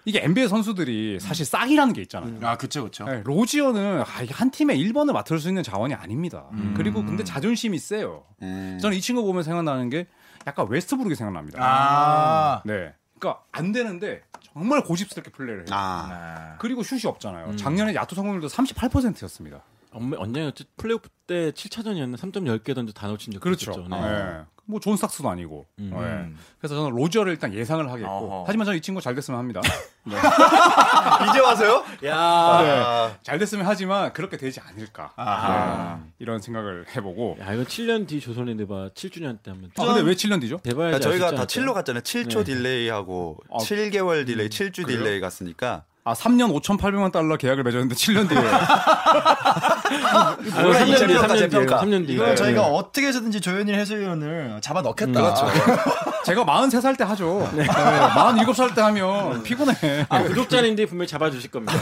이게 0.08 0.24
NBA 0.24 0.48
선수들이 0.48 1.20
사실 1.20 1.46
싹이라는 1.46 1.92
게 1.92 2.02
있잖아요. 2.04 2.40
아, 2.42 2.56
그쵸, 2.56 2.86
그쵸. 2.86 3.04
네, 3.04 3.22
로지어는 3.26 4.04
아, 4.08 4.22
이게 4.24 4.34
한 4.34 4.52
팀의 4.52 4.80
1번을 4.82 5.12
맡을 5.12 5.38
수 5.38 5.50
있는 5.50 5.64
자원이 5.64 5.94
아닙니다. 5.94 6.46
그리고 6.78 7.04
근데 7.04 7.26
자존심이 7.26 7.78
세요. 7.78 8.24
음. 8.42 8.80
저는 8.82 8.96
이 8.96 9.02
친구 9.02 9.24
보면 9.24 9.44
생각나는 9.44 9.90
게 9.90 10.08
약간 10.48 10.66
웨스트브룩이 10.70 11.14
생각납니다. 11.14 11.60
아. 11.62 12.62
네. 12.64 12.94
그러니까 13.20 13.44
안 13.52 13.74
되는데 13.74 14.22
정말 14.54 14.82
고집스럽게 14.82 15.32
플레이를 15.32 15.68
해요. 15.68 15.68
아. 15.72 16.56
그리고 16.60 16.84
슛이 16.84 17.02
없잖아요. 17.04 17.58
작년에 17.58 17.94
야투 17.94 18.16
성공률도 18.16 18.48
38%였습니다. 18.48 19.62
언제였지? 19.92 20.66
플레이오프 20.78 21.10
때 21.28 21.52
7차전이었나? 21.52 22.16
3점 22.16 22.46
10개 22.64 22.74
던져 22.74 22.94
다 22.94 23.08
놓친 23.08 23.34
적 23.34 23.42
그렇죠. 23.42 23.72
있었죠. 23.72 23.90
네. 23.90 24.00
네. 24.00 24.42
뭐 24.68 24.84
존 24.84 24.96
스탁스도 24.98 25.30
아니고. 25.30 25.66
음. 25.80 25.92
네. 25.94 26.38
그래서 26.60 26.76
저는 26.76 26.92
로지어를 26.92 27.32
일단 27.32 27.54
예상을 27.54 27.90
하겠고. 27.92 28.10
어허. 28.10 28.44
하지만 28.46 28.66
저는 28.66 28.78
이 28.78 28.82
친구 28.82 29.02
잘 29.02 29.16
됐으면 29.16 29.40
합니다. 29.40 29.62
네. 30.04 30.16
이제 31.30 31.40
와서요? 31.40 31.84
야. 32.06 32.16
아. 32.16 33.16
잘 33.24 33.40
됐으면 33.40 33.66
하지만 33.66 34.12
그렇게 34.14 34.38
되지 34.38 34.60
않을까. 34.60 35.14
네. 35.18 36.12
이런 36.20 36.40
생각을 36.42 36.86
해보고. 36.96 37.38
야, 37.42 37.54
이거 37.54 37.64
7년 37.64 38.08
뒤 38.08 38.20
조선랜드바 38.20 38.90
7주년 38.94 39.42
때 39.42 39.52
한번 39.52 39.72
아, 39.78 39.86
근데 39.86 40.02
왜 40.02 40.14
7년 40.14 40.42
뒤죠? 40.42 40.60
그러니까 40.64 41.00
저희가 41.00 41.32
다 41.32 41.38
않을까요? 41.42 41.46
7로 41.48 41.74
갔잖아요. 41.74 42.02
7초 42.04 42.38
네. 42.40 42.44
delay하고 42.44 43.38
아, 43.52 43.58
7개월 43.58 44.26
delay, 44.26 44.50
7주 44.50 44.86
그래요? 44.86 45.00
delay 45.00 45.20
갔으니까 45.20 45.84
아, 46.04 46.14
3년 46.14 46.58
5,800만 46.62 47.12
달러 47.12 47.36
계약을 47.36 47.64
맺었는데 47.64 47.96
7년 47.96 48.30
뒤에. 48.30 48.40
아, 49.90 50.38
3년 50.38 50.86
뒤, 50.86 50.98
재평가, 50.98 51.28
3년 51.28 51.34
뒤, 51.34 51.40
재평가. 51.40 51.82
3년 51.82 52.08
뒤. 52.08 52.14
이거 52.14 52.26
네. 52.26 52.36
저희가 52.36 52.64
어떻게 52.64 53.08
해서든지 53.08 53.42
조현일 53.42 53.76
해설위원을 53.76 54.60
잡아 54.62 54.82
넣겠다. 54.82 55.22
그렇죠. 55.22 55.48
제가 56.26 56.44
43살 56.44 56.98
때 56.98 57.04
하죠. 57.04 57.50
네. 57.54 57.66
47살 57.66 58.76
때 58.76 58.82
하면 58.82 59.44
피곤해. 59.44 60.06
아, 60.10 60.24
구독자님들이 60.24 60.88
분명히 60.88 61.08
잡아주실 61.08 61.52
겁니다. 61.52 61.74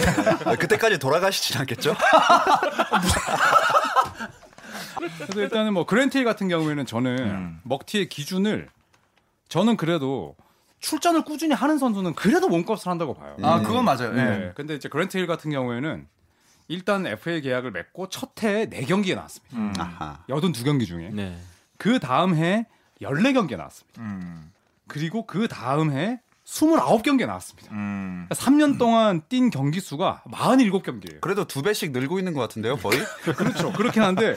아, 0.45 0.55
그때까지 0.55 0.99
돌아가시진 0.99 1.59
않겠죠? 1.61 1.95
그래서 4.95 5.41
일단은 5.41 5.73
뭐 5.73 5.85
그랜테일 5.85 6.25
같은 6.25 6.47
경우에는 6.47 6.85
저는 6.85 7.17
음. 7.19 7.59
먹튀의 7.63 8.09
기준을 8.09 8.69
저는 9.49 9.77
그래도 9.77 10.35
출전을 10.79 11.23
꾸준히 11.23 11.53
하는 11.53 11.77
선수는 11.77 12.13
그래도 12.13 12.47
몸값을 12.47 12.89
한다고 12.91 13.13
봐요. 13.13 13.35
아, 13.41 13.61
그건 13.61 13.85
맞아요. 13.85 14.11
예. 14.11 14.23
네. 14.23 14.51
근데 14.55 14.75
이제 14.75 14.87
그랜테일 14.89 15.25
같은 15.27 15.49
경우에는 15.51 16.07
일단 16.67 17.05
FA 17.05 17.41
계약을 17.41 17.71
맺고 17.71 18.09
첫 18.09 18.41
해에 18.43 18.67
4경기에 18.67 19.15
나왔습니다. 19.15 19.57
음. 19.57 19.73
아하. 19.77 20.23
82경기 20.27 20.85
중에. 20.85 21.09
네. 21.13 21.37
그 21.77 21.99
다음 21.99 22.35
해 22.35 22.65
14경기에 23.01 23.57
나왔습니다. 23.57 24.01
음. 24.01 24.51
그리고 24.87 25.25
그 25.25 25.47
다음 25.47 25.91
해 25.91 26.21
29경기에 26.45 27.25
나왔습니다. 27.25 27.71
음. 27.73 28.27
3년 28.29 28.77
동안 28.77 29.21
뛴 29.29 29.49
경기 29.49 29.79
수가 29.79 30.23
47경기예요. 30.31 31.21
그래도 31.21 31.45
두 31.45 31.61
배씩 31.61 31.91
늘고 31.91 32.19
있는 32.19 32.33
것 32.33 32.41
같은데요, 32.41 32.77
거의? 32.77 32.99
그렇죠. 33.35 33.71
그렇긴 33.73 34.03
한데 34.03 34.35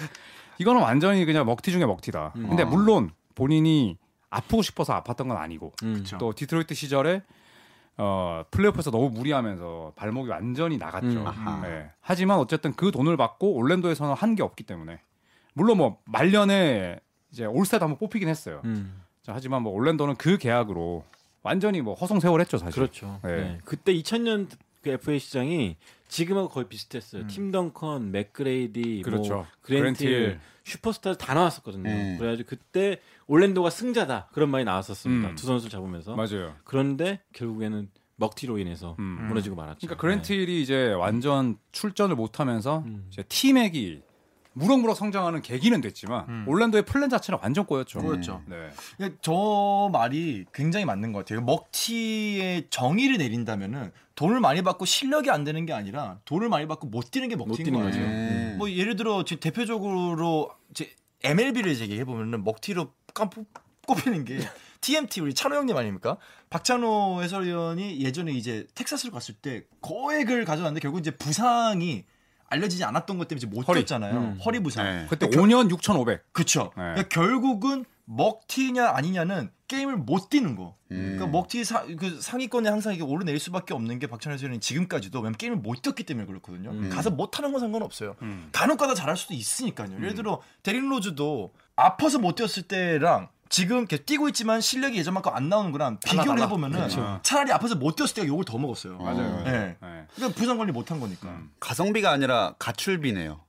이거는 0.58 0.80
완전히 0.82 1.24
그냥 1.24 1.46
먹튀 1.46 1.70
중에 1.70 1.84
먹튀다. 1.86 2.32
음. 2.36 2.48
근데 2.48 2.62
아. 2.62 2.66
물론 2.66 3.10
본인이 3.34 3.98
아프고 4.30 4.62
싶어서 4.62 5.00
아팠던 5.02 5.28
건 5.28 5.36
아니고 5.36 5.72
음. 5.82 6.04
또 6.18 6.32
디트로이트 6.34 6.74
시절에 6.74 7.22
어, 7.98 8.44
플레이오프에서 8.52 8.90
너무 8.90 9.10
무리하면서 9.10 9.92
발목이 9.96 10.30
완전히 10.30 10.78
나갔죠. 10.78 11.08
음. 11.08 11.60
네. 11.62 11.90
하지만 12.00 12.38
어쨌든 12.38 12.72
그 12.74 12.90
돈을 12.92 13.16
받고 13.16 13.54
올랜도에서는 13.54 14.14
한 14.14 14.34
게 14.36 14.42
없기 14.42 14.62
때문에 14.64 15.00
물론 15.52 15.78
뭐 15.78 15.98
말년에 16.04 17.00
이제 17.32 17.44
올스타도 17.44 17.84
한번 17.84 17.98
뽑히긴 17.98 18.28
했어요. 18.28 18.60
음. 18.64 19.02
자, 19.22 19.32
하지만 19.34 19.62
뭐 19.62 19.72
올랜도는 19.72 20.14
그 20.16 20.38
계약으로 20.38 21.04
완전히 21.42 21.80
뭐 21.80 21.94
허송 21.94 22.20
세월했죠 22.20 22.58
사실. 22.58 22.72
그렇죠. 22.74 23.18
네. 23.24 23.36
네. 23.36 23.58
그때 23.64 23.92
2000년 23.94 24.48
그 24.82 24.90
FA 24.90 25.18
시장이 25.18 25.76
지금하고 26.08 26.48
거의 26.48 26.68
비슷했어요. 26.68 27.26
팀 27.26 27.50
덩컨, 27.50 28.10
맥그레이디, 28.10 29.02
그렇죠. 29.04 29.34
뭐 29.34 29.46
그랜트 29.62 30.18
힐. 30.18 30.40
슈퍼스타 30.64 31.14
다 31.14 31.34
나왔었거든요. 31.34 31.88
음. 31.88 32.16
그래가지고 32.18 32.48
그때 32.48 33.00
올랜도가 33.26 33.70
승자다 33.70 34.28
그런 34.32 34.50
말이 34.50 34.64
나왔었습니다. 34.64 35.30
음. 35.30 35.34
두 35.34 35.46
선수 35.46 35.68
잡으면서. 35.68 36.14
맞아요. 36.14 36.54
그런데 36.64 37.20
결국에는 37.32 37.88
먹튀로 38.16 38.58
인해서 38.58 38.96
음. 38.98 39.26
무너지고 39.28 39.56
말았죠. 39.56 39.86
그러니까 39.86 40.00
그랜틸이 40.00 40.60
이제 40.60 40.92
완전 40.92 41.56
출전을 41.72 42.16
못하면서 42.16 42.82
음. 42.84 43.06
이제 43.10 43.22
티맥이 43.22 44.02
무럭무럭 44.58 44.96
성장하는 44.96 45.42
계기는 45.42 45.80
됐지만 45.80 46.44
올란도의 46.46 46.84
플랜 46.84 47.08
자체는 47.08 47.38
완전 47.42 47.64
꼬였죠. 47.64 48.00
꼬였죠. 48.00 48.42
네. 48.46 48.70
예, 49.00 49.12
저 49.20 49.88
말이 49.92 50.44
굉장히 50.52 50.84
맞는 50.84 51.12
것 51.12 51.20
같아요. 51.20 51.40
먹튀의 51.42 52.66
정의를 52.70 53.18
내린다면은 53.18 53.92
돈을 54.14 54.40
많이 54.40 54.62
받고 54.62 54.84
실력이 54.84 55.30
안 55.30 55.44
되는 55.44 55.64
게 55.64 55.72
아니라 55.72 56.18
돈을 56.24 56.48
많이 56.48 56.66
받고 56.66 56.88
못 56.88 57.10
뛰는 57.10 57.28
게 57.28 57.36
먹튀인. 57.36 57.72
거죠. 57.72 57.98
음. 57.98 58.56
뭐 58.58 58.70
예를 58.70 58.96
들어 58.96 59.24
지금 59.24 59.40
대표적으로 59.40 60.50
이제 60.70 60.90
MLB를 61.22 61.78
얘기해 61.80 62.04
보면은 62.04 62.42
먹튀로 62.44 62.92
깜 63.14 63.30
꼽히는 63.86 64.24
게 64.24 64.38
TMT 64.80 65.20
우리 65.20 65.34
찬호 65.34 65.56
형님 65.56 65.76
아닙니까? 65.76 66.18
박찬호 66.50 67.22
해설위원이 67.22 68.00
예전에 68.00 68.32
이제 68.32 68.66
텍사스를 68.74 69.12
갔을 69.12 69.34
때 69.34 69.64
거액을 69.80 70.44
가져왔는데 70.44 70.80
결국 70.80 71.00
이제 71.00 71.10
부상이 71.10 72.04
알려지지 72.48 72.84
않았던 72.84 73.18
것 73.18 73.28
때문에 73.28 73.46
못 73.46 73.66
허리. 73.68 73.80
뛰었잖아요. 73.80 74.14
음. 74.14 74.38
허리 74.44 74.60
부상. 74.60 74.84
네. 74.84 75.06
그때 75.08 75.26
5년 75.28 75.70
6,500. 75.70 76.32
그쵸. 76.32 76.72
네. 76.76 76.82
그러니까 76.82 77.08
결국은 77.08 77.84
먹튀냐 78.06 78.88
아니냐는 78.88 79.50
게임을 79.68 79.96
못 79.98 80.30
뛰는 80.30 80.56
거. 80.56 80.74
음. 80.90 80.96
그러니까 81.16 81.26
먹튀 81.26 81.62
사, 81.64 81.84
그 81.84 82.20
상위권에 82.22 82.68
항상 82.70 82.94
이게 82.94 83.02
오르내릴 83.02 83.38
수밖에 83.38 83.74
없는 83.74 83.98
게 83.98 84.06
박찬호 84.06 84.32
해설위원이 84.34 84.60
지금까지도 84.60 85.18
왜냐면 85.18 85.36
게임을 85.36 85.58
못 85.58 85.82
뛰었기 85.82 86.04
때문에 86.04 86.26
그렇거든요. 86.26 86.70
음. 86.70 86.88
가서 86.90 87.10
못 87.10 87.36
하는 87.38 87.52
건 87.52 87.60
상관없어요. 87.60 88.16
음. 88.22 88.48
간혹가다 88.52 88.94
잘할 88.94 89.16
수도 89.18 89.34
있으니까요. 89.34 89.88
예를 89.96 90.14
들어 90.14 90.40
데릭 90.62 90.88
로즈도 90.88 91.52
아파서 91.76 92.18
못 92.18 92.34
뛰었을 92.34 92.62
때랑 92.62 93.28
지금 93.50 93.78
이렇게 93.78 93.98
뛰고 93.98 94.28
있지만 94.28 94.60
실력이 94.62 94.98
예전만큼 94.98 95.32
안 95.34 95.48
나오는 95.50 95.70
거랑 95.72 96.00
비교를. 96.00 96.42
해보면은 96.42 96.78
그렇죠. 96.78 97.20
차라리 97.22 97.52
아파서 97.52 97.76
못 97.76 97.96
뛰었을 97.96 98.14
때가 98.14 98.26
욕을 98.26 98.44
더 98.44 98.56
먹었어요. 98.58 98.98
맞아요. 98.98 99.42
네. 99.44 99.76
네. 99.80 99.97
그러니까 100.16 100.38
부상 100.38 100.58
관리 100.58 100.72
못한 100.72 101.00
거니까. 101.00 101.38
가성비가 101.60 102.10
아니라 102.10 102.54
가출비네요. 102.58 103.40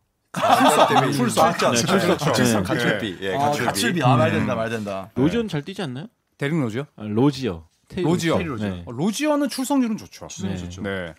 출석. 1.14 1.58
출석. 1.58 1.72
네, 1.74 2.34
출석. 2.34 2.64
가출비. 2.64 3.18
예, 3.22 3.36
아, 3.36 3.40
가출비. 3.40 3.66
가출비. 3.66 4.04
아, 4.04 4.16
말 4.16 4.32
된다, 4.32 4.56
말 4.56 4.70
된다. 4.70 5.10
로지오는 5.16 5.48
잘 5.50 5.64
뛰지 5.64 5.82
않나요? 5.82 6.08
로즈요? 6.40 6.86
아, 6.96 7.04
로지어. 7.04 7.68
테일러. 7.90 8.10
로지어. 8.12 8.38
테일러 8.38 8.52
로지어. 8.54 8.70
네. 8.70 8.84
어, 8.86 8.92
로지어는 8.92 9.50
출석률은 9.50 9.98
좋죠. 9.98 10.28
출석률 10.28 10.58
좋죠. 10.60 10.82
네. 10.84 11.16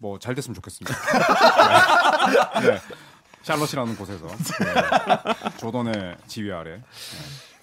뭐 0.00 0.18
잘 0.18 0.34
됐으면 0.34 0.54
좋겠습니다. 0.54 0.96
네. 2.62 2.78
샬럿이라는 3.42 3.96
곳에서 3.96 4.26
네. 4.28 5.54
조던의 5.58 6.16
지휘 6.28 6.50
아래. 6.52 6.80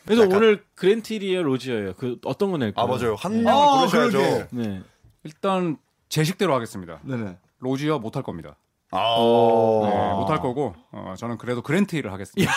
그래서 0.05 0.23
오늘 0.23 0.63
그랜티리의 0.75 1.41
로지어예요. 1.41 1.93
그 1.95 2.17
어떤 2.25 2.51
거 2.51 2.57
낼까요? 2.57 2.85
아 2.85 2.88
맞아요. 2.88 3.15
한 3.15 3.39
아, 3.47 3.51
명을 3.51 3.79
고르셔야죠. 3.79 4.17
그러게. 4.17 4.47
네. 4.51 4.81
일단 5.23 5.77
제 6.09 6.23
식대로 6.23 6.53
하겠습니다. 6.55 6.99
네네. 7.03 7.37
로지어 7.59 7.99
못할 7.99 8.23
겁니다. 8.23 8.55
아. 8.91 8.97
네, 8.97 10.13
못할 10.15 10.39
거고 10.39 10.73
어, 10.91 11.13
저는 11.15 11.37
그래도 11.37 11.61
그랜트힐을 11.61 12.11
하겠습니다. 12.11 12.51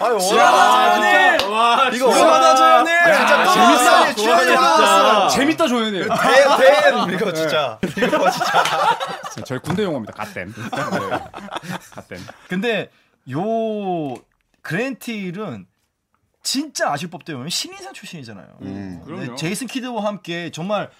아유, 0.00 0.20
시원하네. 0.20 1.44
와, 1.46 1.88
이거 1.92 2.12
시원하다, 2.12 2.54
조연이. 2.54 2.88
진짜 3.16 4.14
재밌다. 4.14 4.60
나왔어. 4.60 5.28
재밌다 5.28 5.66
조연이. 5.66 5.98
댐, 5.98 6.08
댐. 6.08 7.14
이거 7.14 7.32
진짜. 7.32 7.80
이거 7.82 8.30
진짜. 8.30 8.62
저희 9.44 9.58
군대 9.58 9.82
용어입니다. 9.82 10.12
갓댐. 10.12 10.52
네. 10.54 10.70
갓댐. 11.92 12.18
근데 12.48 12.90
요 13.32 13.40
그랜틸은 14.62 15.66
진짜 16.44 16.92
아실 16.92 17.10
법도 17.10 17.32
보면 17.32 17.48
신인상 17.48 17.92
출신이잖아요. 17.92 18.46
음, 18.62 19.02
그럼요. 19.04 19.22
네, 19.24 19.34
제이슨 19.34 19.66
키드와 19.66 20.04
함께 20.04 20.50
정말 20.52 20.90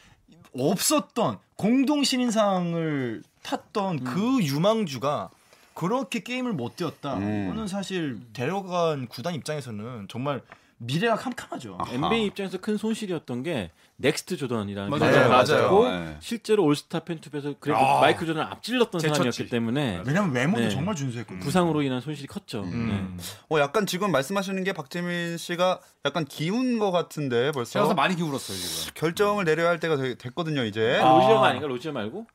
없었던 0.54 1.38
공동 1.56 2.04
신인상을 2.04 3.22
탔던 3.42 4.04
그 4.04 4.42
유망주가 4.42 5.30
그렇게 5.74 6.20
게임을 6.20 6.52
못 6.52 6.76
뛰었다. 6.76 7.16
음. 7.16 7.48
그거는 7.48 7.66
사실 7.66 8.20
데려간 8.32 9.06
구단 9.06 9.34
입장에서는 9.34 10.06
정말 10.08 10.42
미래가 10.84 11.14
캄캄하죠. 11.16 11.78
NBA 11.92 12.26
입장에서 12.26 12.58
큰 12.58 12.76
손실이었던 12.76 13.44
게 13.44 13.70
next 13.98 14.36
조던이라는 14.36 14.90
맞아요. 14.90 15.28
맞아요. 15.28 15.44
나왔고 15.46 15.88
네. 15.88 16.16
실제로 16.18 16.64
올스타 16.64 16.98
팬투표에서 17.00 17.54
그래도 17.60 17.78
아. 17.80 18.00
마이클 18.00 18.26
조던을 18.26 18.48
앞질렀던 18.50 19.00
제쳤지. 19.00 19.14
사람이었기 19.16 19.48
때문에 19.48 20.02
왜냐면 20.04 20.32
외모도 20.32 20.62
네. 20.62 20.70
정말 20.70 20.96
준수했거든요. 20.96 21.38
부상으로 21.40 21.82
인한 21.82 22.00
손실이 22.00 22.26
컸죠. 22.26 22.62
음. 22.64 23.16
네. 23.16 23.24
어, 23.56 23.60
약간 23.60 23.86
지금 23.86 24.10
말씀하시는 24.10 24.64
게 24.64 24.72
박재민 24.72 25.36
씨가 25.36 25.78
약간 26.04 26.24
기운 26.24 26.80
것 26.80 26.90
같은데 26.90 27.52
벌써 27.52 27.80
제가 27.80 27.94
많이 27.94 28.16
기울었어요 28.16 28.56
지금. 28.56 28.92
결정을 28.94 29.44
내려야 29.44 29.68
할 29.68 29.78
때가 29.78 29.96
되- 29.96 30.16
됐거든요 30.16 30.64
이제. 30.64 30.98
아, 31.00 31.08
로지어가 31.10 31.46
아닌가? 31.46 31.68
로지어 31.68 31.92
말고? 31.92 32.26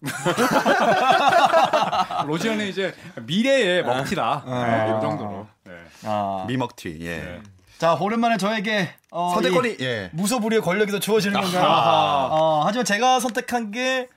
로지어는 2.26 2.66
이제 2.68 2.94
미래의 3.26 3.84
먹튀다. 3.84 4.44
네, 4.46 4.96
이 4.96 5.00
정도로. 5.00 5.46
네. 5.64 5.72
아. 6.04 6.44
미먹튀. 6.48 6.98
예. 7.02 7.40
네. 7.84 7.88
자 7.88 7.98
오랜만에 8.00 8.38
저에게 8.38 8.94
어, 9.10 9.30
이 9.30 9.34
선택권이 9.34 9.76
예. 9.80 10.10
무소불위의 10.14 10.62
권력이 10.62 10.90
더 10.90 10.98
주어지는 10.98 11.38
건가요? 11.38 11.64
어, 11.64 12.62
하지만 12.64 12.84
제가 12.84 13.20
선택한 13.20 13.70
게 13.72 14.08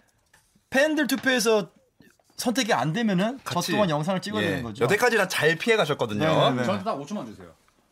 팬들 0.69 1.08
투표에서 1.08 1.69
선택이 2.38 2.73
안 2.73 2.93
되면은 2.93 3.39
저 3.43 3.56
같이. 3.56 3.73
또한 3.73 3.89
영상을 3.89 4.21
찍어야 4.21 4.43
예. 4.43 4.47
되는 4.47 4.63
거죠. 4.63 4.84
여태까지는 4.86 5.27
잘 5.27 5.56
피해 5.56 5.75
가셨거든요. 5.75 6.25
네, 6.25 6.51
네. 6.51 6.63
저한테 6.63 6.86
딱 6.86 6.97
5초만 6.97 7.25
주세요. 7.25 7.47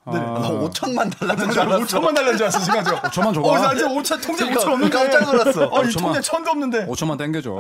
네. 0.08 0.20
아, 0.20 0.40
나 0.40 0.50
5천만 0.52 1.18
달라는 1.18 1.50
줄 1.50 1.62
알았어. 1.62 1.80
5천만 1.80 2.14
달라는 2.14 2.38
줄 2.38 2.44
알았어 2.44 2.60
순간적으로. 2.60 3.02
5초만 3.02 3.34
줘봐. 3.34 3.48
어, 3.48 3.58
나 3.58 3.74
이제 3.74 3.84
5천 3.86 4.24
통장 4.24 4.50
5천 4.52 4.72
없는데. 4.74 4.98
깜짝 4.98 5.26
놀랐어. 5.26 5.66
어, 5.66 5.84
이 5.84 5.88
5천만. 5.88 6.00
통장 6.00 6.22
천도 6.22 6.52
없는데. 6.52 6.86
5초만 6.86 7.18
땡겨줘. 7.18 7.58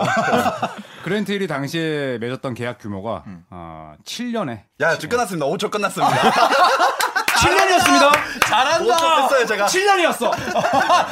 그랜트 1.03 1.31
힐이 1.31 1.47
당시에 1.47 2.19
맺었던 2.19 2.53
계약 2.53 2.77
규모가 2.79 3.23
아, 3.49 3.95
7년에 4.05 4.61
야, 4.79 4.93
지금 4.97 5.09
끝났습니다. 5.17 5.47
5초 5.47 5.71
끝났습니다. 5.71 6.13
7년이었습니다. 7.45 8.11
5초 8.11 8.39
잘한다. 8.45 9.23
했어요, 9.23 9.45
제가. 9.45 9.65
7년이었어. 9.65 10.31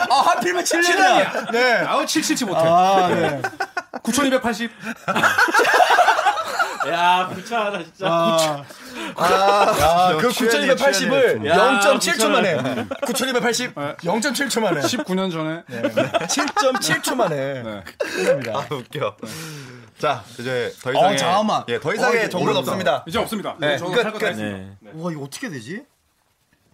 아, 0.10 0.16
하필이면 0.22 0.64
7년이야. 0.64 1.52
네. 1.52 1.74
아우 1.88 2.06
777 2.06 2.48
못해. 2.48 2.62
아, 2.64 3.08
네. 3.10 3.42
9280. 4.02 4.72
야, 6.90 7.30
구차하다 7.34 7.84
진짜. 7.84 8.08
아, 8.08 8.64
아, 9.16 10.18
그 10.20 10.32
취향이, 10.32 10.68
9280을 10.68 10.94
취향이. 10.94 11.48
야, 11.48 11.80
0.7초 11.80 12.28
만에. 12.30 12.56
9280 13.08 13.74
0.7초 13.76 14.60
만에. 14.62 14.82
19년 14.82 15.32
전에. 15.32 15.64
7.7초 16.28 17.16
만에. 17.16 17.64
네. 17.64 17.84
끝납니다. 17.98 18.52
아, 18.60 18.68
웃겨. 18.70 19.16
자, 19.98 20.24
이제 20.38 20.74
더 20.82 20.92
이상의 20.92 21.14
어, 21.14 21.16
잠깐만. 21.18 21.64
예, 21.70 21.80
더 21.80 21.90
어, 21.90 21.94
이상의 21.94 22.20
이거 22.22 22.30
정보는. 22.30 22.58
없습니다. 22.58 23.04
이제 23.08 23.20
없습니다. 23.20 23.56
네, 23.60 23.78
끝. 23.78 23.94
다 24.04 24.10
했습니다. 24.28 24.76
네. 24.82 24.92
와, 24.96 25.12
이거 25.12 25.24
어떻게 25.24 25.50
되지? 25.50 25.84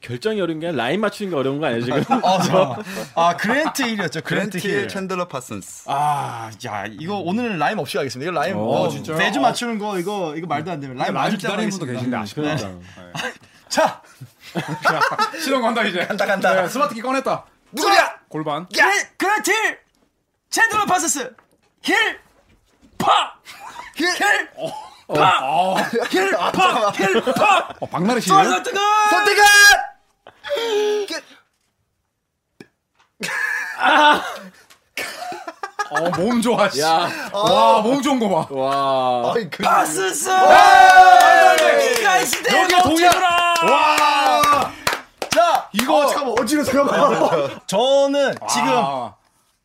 결정이 0.02 0.40
어려운 0.42 0.60
게 0.60 0.68
아니라 0.68 0.84
rhyme 0.84 1.02
맞추는 1.02 1.30
게 1.32 1.36
어려운 1.36 1.60
거 1.60 1.68
아니에요, 1.68 1.84
지금? 1.84 2.04
아, 2.24 2.42
저, 2.42 2.78
아 3.16 3.36
그랜트 3.38 3.84
힐이었죠. 3.84 4.22
그랜트 4.22 4.60
그랜트 4.60 4.68
힐. 4.68 4.88
챈들러 4.88 5.28
파슨스. 5.30 5.84
아, 5.88 6.52
야, 6.66 6.86
이거 6.88 7.18
오늘은 7.18 7.58
rhyme 7.58 7.80
없이 7.80 7.98
가겠습니다. 7.98 8.32
이거 8.32 8.40
rhyme 8.39 8.58
어, 8.58 8.62
어, 8.62 8.90
진짜요? 8.90 9.18
매주 9.18 9.40
맞추는 9.40 9.80
거 9.80 10.00
이거 10.00 10.36
이거 10.36 10.48
말도 10.48 10.72
안 10.72 10.80
되면 10.80 10.96
rhyme 10.98 11.13
rhyme 11.13 11.26
맞을 11.26 11.38
때 11.38 11.48
기다리는 11.48 11.70
분도 11.70 11.86
계신데. 11.86 12.18
네. 12.18 12.56
자, 13.70 14.02
자, 14.84 15.00
시동 15.40 15.62
간다 15.62 15.84
이제. 15.84 16.06
간다, 16.06 16.26
간다. 16.26 16.62
네, 16.62 16.68
스마트키 16.68 17.02
꺼냈다. 17.02 17.46
누구야? 17.72 18.16
골반. 18.30 18.68
그래, 18.70 18.90
그랜트 19.18 19.52
힐. 19.52 19.78
챈들러 20.50 20.88
파슨스. 20.88 21.36
힐. 21.84 21.96
파. 22.98 23.36
힐. 23.96 24.08
파. 25.15 25.39
어, 25.41 25.76
힐. 26.12 26.32
파. 26.32 26.91
힐. 26.91 27.22
파. 27.34 27.69
어, 27.80 27.86
박나래 27.88 28.19
씨. 28.19 28.30
저 28.30 28.43
선택은 28.43 28.80
선택은 29.10 29.43
어, 35.91 36.10
몸 36.17 36.41
좋아. 36.41 36.69
씨. 36.69 36.82
야, 36.82 37.10
와, 37.34 37.82
몸 37.82 38.02
좋은 38.02 38.19
거 38.19 38.30
봐. 38.30 38.48
와. 38.54 39.34
아이 39.36 39.50
그 39.50 39.63
파스스. 39.63 40.30
가이스 42.04 42.43
대 42.43 42.62
여기에 42.62 42.82
동의야. 42.84 43.10
와. 43.10 44.72
자, 45.32 45.67
이거- 45.74 45.98
어, 45.98 46.08
잠깐만 46.08 46.36
어지러 46.39 46.63
잠깐만. 46.63 47.60
저는 47.65 48.36
지금 48.50 48.67
아, 48.72 49.13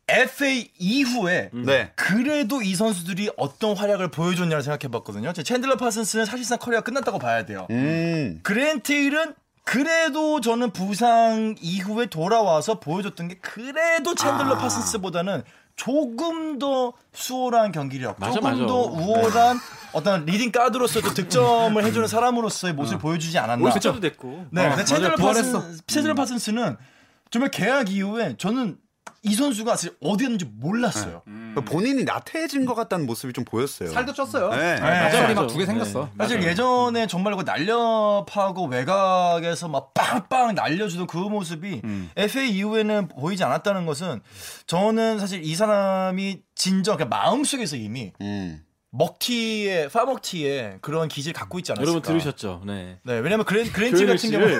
FA 0.07 0.69
이후에 0.77 1.49
네. 1.53 1.91
그래도 1.95 2.61
이 2.61 2.75
선수들이 2.75 3.31
어떤 3.37 3.75
활약을 3.75 4.11
보여줬냐를 4.11 4.61
생각해봤거든요. 4.61 5.33
제 5.33 5.41
챈들러 5.41 5.79
파슨스는 5.79 6.25
사실상 6.25 6.59
커리어가 6.59 6.83
끝났다고 6.83 7.17
봐야 7.17 7.45
돼요. 7.45 7.65
음. 7.71 8.39
그랜트 8.43 8.91
힐은 8.93 9.33
그래도 9.63 10.41
저는 10.41 10.71
부상 10.71 11.55
이후에 11.59 12.05
돌아와서 12.05 12.79
보여줬던 12.79 13.29
게 13.29 13.35
그래도 13.41 14.13
챈들러 14.13 14.59
파슨스보다는 14.59 15.43
조금 15.75 16.57
더 16.59 16.93
수월한 17.13 17.71
경기력, 17.73 18.17
맞아, 18.19 18.33
조금 18.33 18.51
맞아. 18.51 18.65
더 18.65 18.75
우월한 18.83 19.57
어떤 19.91 20.25
leading 20.25 20.51
가드로서도 20.51 21.13
득점을 21.13 21.83
해주는 21.83 22.07
사람으로서의 22.07 22.73
모습을 22.75 22.99
보여주지 22.99 23.37
않았나. 23.39 23.65
올스타도 23.65 23.99
됐고. 23.99 24.45
네, 24.51 24.65
어, 24.65 24.69
맞아, 24.69 24.83
챈들러. 24.83 25.17
파슨, 25.17 25.77
챈들러 25.87 26.15
파슨스는 26.15 26.77
정말 27.31 27.49
계약 27.51 27.89
이후에 27.91 28.35
저는 28.37 28.77
이 29.25 29.33
선수가 29.33 29.71
사실 29.71 29.95
어디였는지 30.01 30.45
몰랐어요. 30.45 31.23
본인이 31.65 32.03
나태해진 32.03 32.65
것 32.65 32.75
같다는 32.75 33.05
모습이 33.05 33.33
좀 33.33 33.43
보였어요. 33.43 33.89
살도 33.89 34.13
쪘어요. 34.13 34.49
네. 34.51 34.77
살이 34.77 35.33
맞아. 35.33 35.41
막 35.41 35.51
두 35.51 35.57
개 35.57 35.65
생겼어. 35.65 36.09
사실 36.17 36.43
예전에 36.43 37.07
정말 37.07 37.35
그 37.35 37.41
날렵하고 37.41 38.67
외곽에서 38.67 39.67
막 39.67 39.93
빵빵 39.93 40.55
날려주던 40.55 41.07
그 41.07 41.17
모습이 41.17 41.81
FA 42.15 42.49
이후에는 42.51 43.07
보이지 43.07 43.43
않았다는 43.43 43.85
것은 43.85 44.21
저는 44.67 45.19
사실 45.19 45.43
이 45.43 45.55
사람이 45.55 46.41
진정 46.55 46.97
그러니까 46.97 47.17
마음속에서 47.17 47.75
이미 47.75 48.13
음. 48.21 48.64
먹튀의 48.97 49.89
파먹튀의 49.89 50.77
그런 50.81 51.07
기질 51.07 51.33
갖고 51.33 51.59
있지 51.59 51.71
않았을까. 51.71 51.83
여러분 51.89 52.01
들으셨죠? 52.01 52.61
네. 52.65 52.97
네, 53.03 53.19
왜냐면 53.19 53.45
그랜, 53.45 53.65
조현일 53.71 54.07
같은 54.07 54.31
경우 54.31 54.47
씨를 54.47 54.59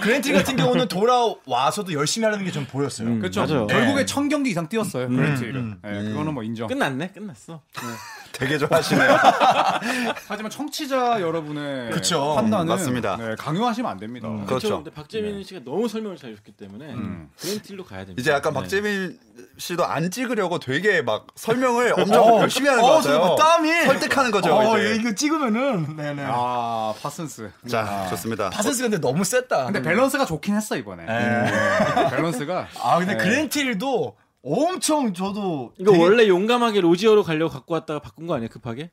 그랜트 0.00 0.32
같은 0.32 0.56
경우는 0.56 0.88
돌아와서도 0.88 1.92
열심히 1.92 2.24
하는 2.26 2.44
게 2.44 2.56
좀 2.56 2.64
보였어요. 2.64 3.18
그렇죠. 3.18 3.44
맞아요. 3.44 3.66
결국에 3.66 4.00
네. 4.00 4.06
천 4.06 4.28
경기 4.30 4.50
이상 4.50 4.66
뛰었어요. 4.68 5.08
그랜트를. 5.08 5.56
음. 5.56 5.78
네, 5.82 6.04
그거는 6.04 6.32
뭐 6.32 6.42
인정. 6.42 6.68
끝났네, 6.68 7.08
끝났어. 7.12 7.60
되게 8.32 8.56
좋아하시네요. 8.58 9.16
하지만 10.28 10.50
청취자 10.50 11.20
여러분의 11.20 11.90
그쵸. 11.90 12.34
판단은 12.36 12.66
맞습니다. 12.66 13.16
네, 13.16 13.34
강요하시면 13.36 13.90
안 13.90 13.98
됩니다. 13.98 14.28
그렇죠. 14.28 14.46
그렇죠. 14.46 14.76
근데 14.76 14.90
박재민 14.90 15.42
씨가 15.42 15.60
너무 15.64 15.88
설명을 15.88 16.16
잘해줬기 16.16 16.52
때문에 16.52 16.92
음. 16.94 17.30
그랜틸로 17.40 17.84
가야 17.84 18.00
됩니다. 18.00 18.20
이제 18.20 18.30
약간 18.30 18.52
네. 18.54 18.60
박재민 18.60 19.18
씨도 19.58 19.84
안 19.86 20.10
찍으려고 20.10 20.58
되게 20.58 21.02
막 21.02 21.26
설명을 21.34 21.94
엄청 22.00 22.22
어, 22.22 22.40
열심히 22.42 22.68
하는 22.76 22.82
것 22.82 22.92
어, 22.92 22.96
같아요. 22.98 23.18
저 23.18 23.34
땀이 23.36 23.84
설득하는 23.84 24.30
거죠. 24.30 24.54
어, 24.56 24.78
이제. 24.78 24.94
이거 24.96 25.14
찍으면은 25.14 25.96
네네. 25.96 26.24
아 26.26 26.94
파슨스. 27.02 27.50
자, 27.68 27.80
아. 27.80 28.06
좋습니다. 28.08 28.50
파센스 28.50 28.82
근데 28.82 28.98
너무 28.98 29.24
셌다. 29.24 29.64
근데 29.66 29.82
밸런스가 29.82 30.24
좋긴 30.24 30.56
했어 30.56 30.76
이번에. 30.76 31.04
네. 31.04 31.50
네, 31.50 32.10
밸런스가. 32.10 32.68
아 32.82 32.98
근데 32.98 33.14
네. 33.16 33.22
그랜틸도 33.22 34.16
엄청 34.44 35.12
저도 35.12 35.72
이거 35.78 35.92
되게- 35.92 36.02
원래 36.04 36.28
용감하게 36.28 36.80
로지어로 36.80 37.22
가려고 37.24 37.52
갖고 37.52 37.74
왔다가 37.74 38.00
바꾼 38.00 38.26
거 38.26 38.34
아니에요, 38.34 38.48
급하게? 38.50 38.90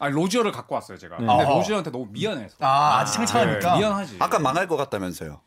아 0.00 0.08
로지어를 0.08 0.52
갖고 0.52 0.74
왔어요 0.74 0.98
제가. 0.98 1.16
네. 1.18 1.26
근데 1.26 1.44
아. 1.44 1.48
로지어한테 1.48 1.90
너무 1.90 2.06
미안해서. 2.10 2.56
아 2.60 2.98
아직 3.00 3.14
창창하니까 3.14 3.72
네, 3.74 3.78
미안하지. 3.80 4.16
아까 4.20 4.38
망할 4.38 4.66
것 4.68 4.76
같다면서요. 4.76 5.40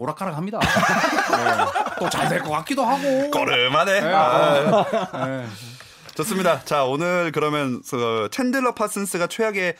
오락가락합니다. 0.00 0.60
네. 0.62 1.96
또 1.98 2.28
잘될 2.28 2.42
것 2.42 2.50
같기도 2.50 2.84
하고. 2.84 3.30
거름하네. 3.32 4.00
네. 4.00 4.12
아. 4.14 4.86
네. 5.26 5.46
좋습니다. 6.18 6.64
자, 6.64 6.84
오늘 6.84 7.30
그러면 7.32 7.80
그 7.88 8.28
챈들러 8.32 8.74
파슨스가 8.74 9.28
최악의 9.28 9.76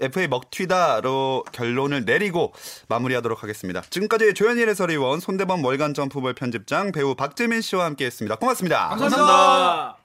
FA 0.00 0.28
먹튀다로 0.28 1.44
결론을 1.52 2.04
내리고 2.04 2.54
마무리하도록 2.88 3.42
하겠습니다. 3.42 3.82
지금까지 3.90 4.32
조현일 4.34 4.68
해설위원, 4.68 5.20
손대범 5.20 5.64
월간 5.64 5.94
점프볼 5.94 6.34
편집장, 6.34 6.92
배우 6.92 7.14
박재민 7.14 7.60
씨와 7.60 7.86
함께했습니다. 7.86 8.36
고맙습니다. 8.36 8.88
감사합니다. 8.88 9.99